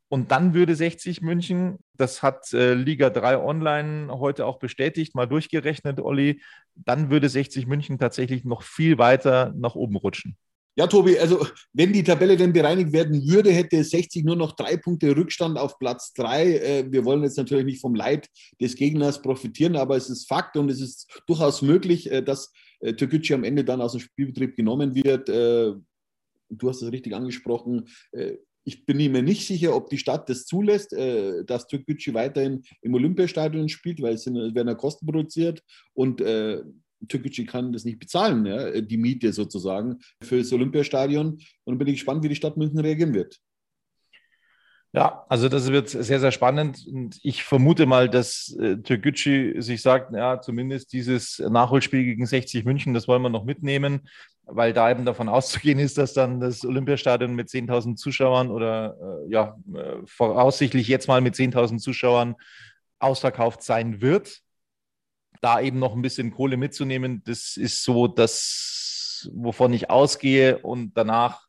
[0.10, 5.26] und dann würde 60 München, das hat äh, Liga 3 Online heute auch bestätigt, mal
[5.26, 6.42] durchgerechnet, Olli,
[6.76, 10.38] dann würde 60 München tatsächlich noch viel weiter nach oben rutschen.
[10.78, 14.78] Ja, Tobi, also wenn die Tabelle denn bereinigt werden würde, hätte 60 nur noch drei
[14.78, 16.54] Punkte Rückstand auf Platz drei.
[16.60, 18.30] Äh, wir wollen jetzt natürlich nicht vom Leid
[18.62, 22.94] des Gegners profitieren, aber es ist Fakt und es ist durchaus möglich, äh, dass äh,
[22.94, 25.28] Türkgücü am Ende dann aus dem Spielbetrieb genommen wird.
[26.50, 27.90] Du hast es richtig angesprochen.
[28.68, 33.70] Ich bin mir nicht sicher, ob die Stadt das zulässt, dass Türkgücü weiterhin im Olympiastadion
[33.70, 35.64] spielt, weil es werden ja Kosten produziert
[35.94, 36.18] und
[37.08, 41.40] Türkgücü kann das nicht bezahlen, ja, die Miete sozusagen für das Olympiastadion.
[41.64, 43.40] Und bin ich gespannt, wie die Stadt München reagieren wird.
[44.94, 46.86] Ja, also das wird sehr, sehr spannend.
[46.88, 52.66] Und ich vermute mal, dass äh, Türkgücü sich sagt, ja, zumindest dieses Nachholspiel gegen 60
[52.66, 54.08] München, das wollen wir noch mitnehmen,
[54.46, 58.96] weil da eben davon auszugehen ist, dass dann das Olympiastadion mit 10.000 Zuschauern oder
[59.28, 62.36] äh, ja, äh, voraussichtlich jetzt mal mit 10.000 Zuschauern
[63.00, 64.42] ausverkauft sein wird
[65.42, 70.60] da eben noch ein bisschen Kohle mitzunehmen, das ist so das, wovon ich ausgehe.
[70.60, 71.47] Und danach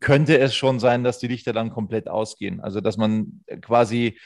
[0.00, 2.60] könnte es schon sein, dass die Lichter dann komplett ausgehen.
[2.60, 4.18] Also, dass man quasi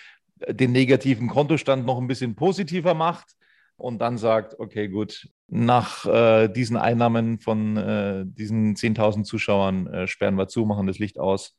[0.49, 3.37] den negativen Kontostand noch ein bisschen positiver macht
[3.77, 10.07] und dann sagt, okay, gut, nach äh, diesen Einnahmen von äh, diesen 10.000 Zuschauern äh,
[10.07, 11.57] sperren wir zu, machen das Licht aus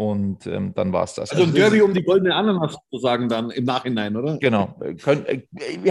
[0.00, 1.30] und ähm, dann war es das.
[1.30, 4.38] Also ein also Derby um die goldene Ananas sozusagen dann im Nachhinein, oder?
[4.38, 4.80] Genau.
[5.02, 5.42] Kön äh,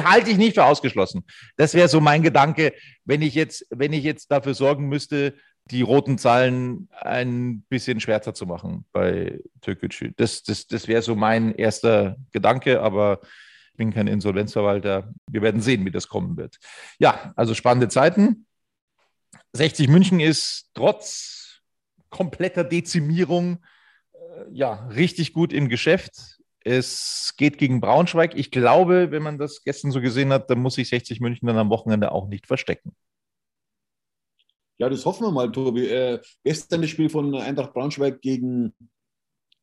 [0.01, 1.23] halte ich nicht für ausgeschlossen.
[1.57, 2.73] Das wäre so mein Gedanke,
[3.05, 5.35] wenn ich jetzt, wenn ich jetzt dafür sorgen müsste,
[5.71, 10.11] die roten Zahlen ein bisschen schwärzer zu machen bei Türkgücü.
[10.17, 13.19] Das, das, das wäre so mein erster Gedanke, aber
[13.71, 15.13] ich bin kein Insolvenzverwalter.
[15.29, 16.57] Wir werden sehen, wie das kommen wird.
[16.99, 18.45] Ja, also spannende Zeiten.
[19.53, 21.61] 60 München ist trotz
[22.09, 23.59] kompletter Dezimierung
[24.51, 26.39] ja, richtig gut im Geschäft.
[26.63, 28.35] Es geht gegen Braunschweig.
[28.35, 31.57] Ich glaube, wenn man das gestern so gesehen hat, dann muss sich 60 München dann
[31.57, 32.95] am Wochenende auch nicht verstecken.
[34.79, 35.87] Ja, das hoffen wir mal, Tobi.
[35.87, 38.73] Äh, gestern das Spiel von Eintracht Braunschweig gegen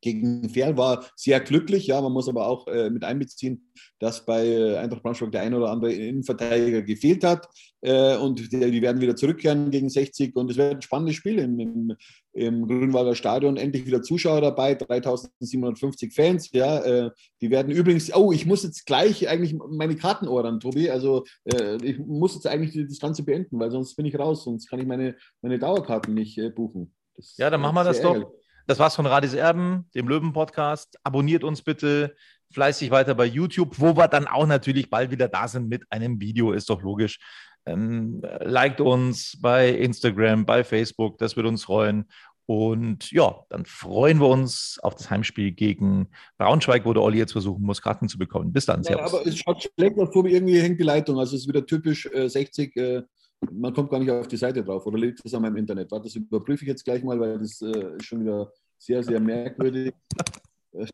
[0.06, 1.88] gegen Ferl war sehr glücklich.
[1.88, 5.70] Ja, man muss aber auch äh, mit einbeziehen, dass bei Eintracht Braunschweig der ein oder
[5.70, 7.48] andere Innenverteidiger gefehlt hat.
[7.80, 10.36] Äh, und die, die, werden wieder zurückkehren gegen 60.
[10.36, 11.96] Und es wird ein spannendes Spiel im, im,
[12.32, 13.56] im Grünwalder Stadion.
[13.56, 16.50] Endlich wieder Zuschauer dabei, 3750 Fans.
[16.52, 20.88] Ja, äh, die werden übrigens, oh, ich muss jetzt gleich eigentlich meine Karten ordern, Tobi.
[20.88, 24.68] Also äh, ich muss jetzt eigentlich das Ganze beenden, weil sonst bin ich raus, sonst
[24.68, 26.94] kann ich meine, meine Dauerkarten nicht äh, buchen.
[27.16, 28.14] Das ja, dann machen wir das doch.
[28.14, 28.45] Ärgerlich.
[28.66, 30.98] Das war's von Radis Erben, dem Löwen-Podcast.
[31.04, 32.16] Abonniert uns bitte
[32.50, 36.20] fleißig weiter bei YouTube, wo wir dann auch natürlich bald wieder da sind mit einem
[36.20, 37.20] Video, ist doch logisch.
[37.64, 42.06] Ähm, liked uns bei Instagram, bei Facebook, das würde uns freuen.
[42.46, 46.08] Und ja, dann freuen wir uns auf das Heimspiel gegen
[46.38, 48.52] Braunschweig, wo der Olli jetzt versuchen muss, Karten zu bekommen.
[48.52, 48.82] Bis dann.
[48.82, 51.18] Ja, aber es schaut schlecht aus, irgendwie hängt die Leitung.
[51.18, 52.76] Also es ist wieder typisch äh, 60.
[52.76, 53.02] Äh,
[53.50, 55.90] man kommt gar nicht auf die Seite drauf oder liegt das an meinem Internet?
[55.90, 59.20] Warte, das überprüfe ich jetzt gleich mal, weil das äh, ist schon wieder sehr, sehr
[59.20, 59.94] merkwürdig.
[60.72, 60.86] Äh,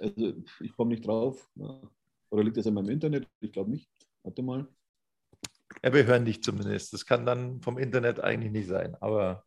[0.00, 1.48] also ich komme nicht drauf.
[2.30, 3.26] Oder liegt das an meinem Internet?
[3.40, 3.88] Ich glaube nicht.
[4.22, 4.68] Warte mal.
[5.82, 6.92] Ja, wir hören dich zumindest.
[6.92, 8.96] Das kann dann vom Internet eigentlich nicht sein.
[9.00, 9.44] Aber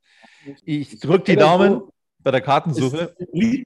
[0.66, 1.82] ich drücke die Daumen
[2.24, 3.15] bei der Kartensuche.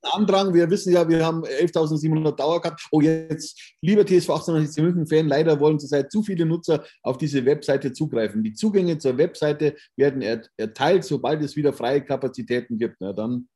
[0.02, 0.54] Andrang.
[0.54, 2.78] Wir wissen ja, wir haben 11.700 Dauerkarten.
[2.92, 7.94] Oh, jetzt, lieber TSV 1860 München-Fan, leider wollen zurzeit zu viele Nutzer auf diese Webseite
[7.94, 8.44] zugreifen.
[8.44, 12.98] Die Zugänge zur Webseite werden erteilt, sobald es wieder freie Kapazitäten gibt.
[13.00, 13.48] Na, dann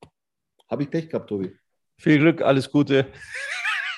[0.69, 1.51] habe ich Pech gehabt, Tobi.
[1.97, 3.07] Viel Glück, alles Gute.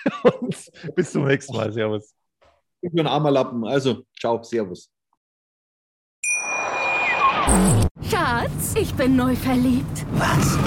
[0.39, 1.71] Und bis zum nächsten Mal.
[1.71, 2.13] Servus.
[2.81, 3.63] Ich bin ein armer Lappen.
[3.65, 4.89] Also, ciao, Servus.
[8.09, 10.05] Schatz, ich bin neu verliebt.
[10.13, 10.57] Was?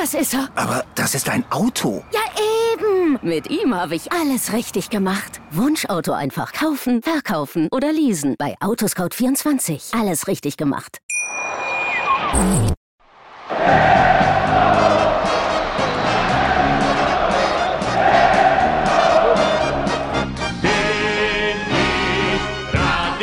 [0.00, 0.48] Das ist er.
[0.54, 2.02] Aber das ist ein Auto.
[2.10, 2.20] Ja,
[2.72, 3.18] eben.
[3.20, 5.42] Mit ihm habe ich alles richtig gemacht.
[5.50, 8.34] Wunschauto einfach kaufen, verkaufen oder leasen.
[8.38, 9.94] Bei Autoscout24.
[9.94, 11.02] Alles richtig gemacht.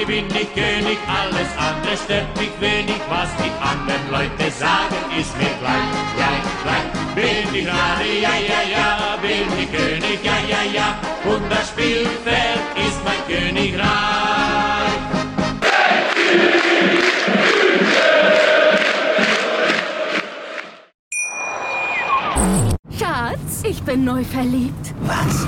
[0.05, 5.49] bin ich König, alles andere stört mich wenig, was die anderen Leute sagen, ist mir
[5.59, 6.26] gleich, gleich.
[7.18, 12.61] Bin ich gerade, ja, ja, ja, bin ich König, ja, ja, ja, und das Spielfeld
[12.76, 13.88] ist mein Königreich.
[22.99, 24.93] Schatz, ich bin neu verliebt.
[25.01, 25.47] Was?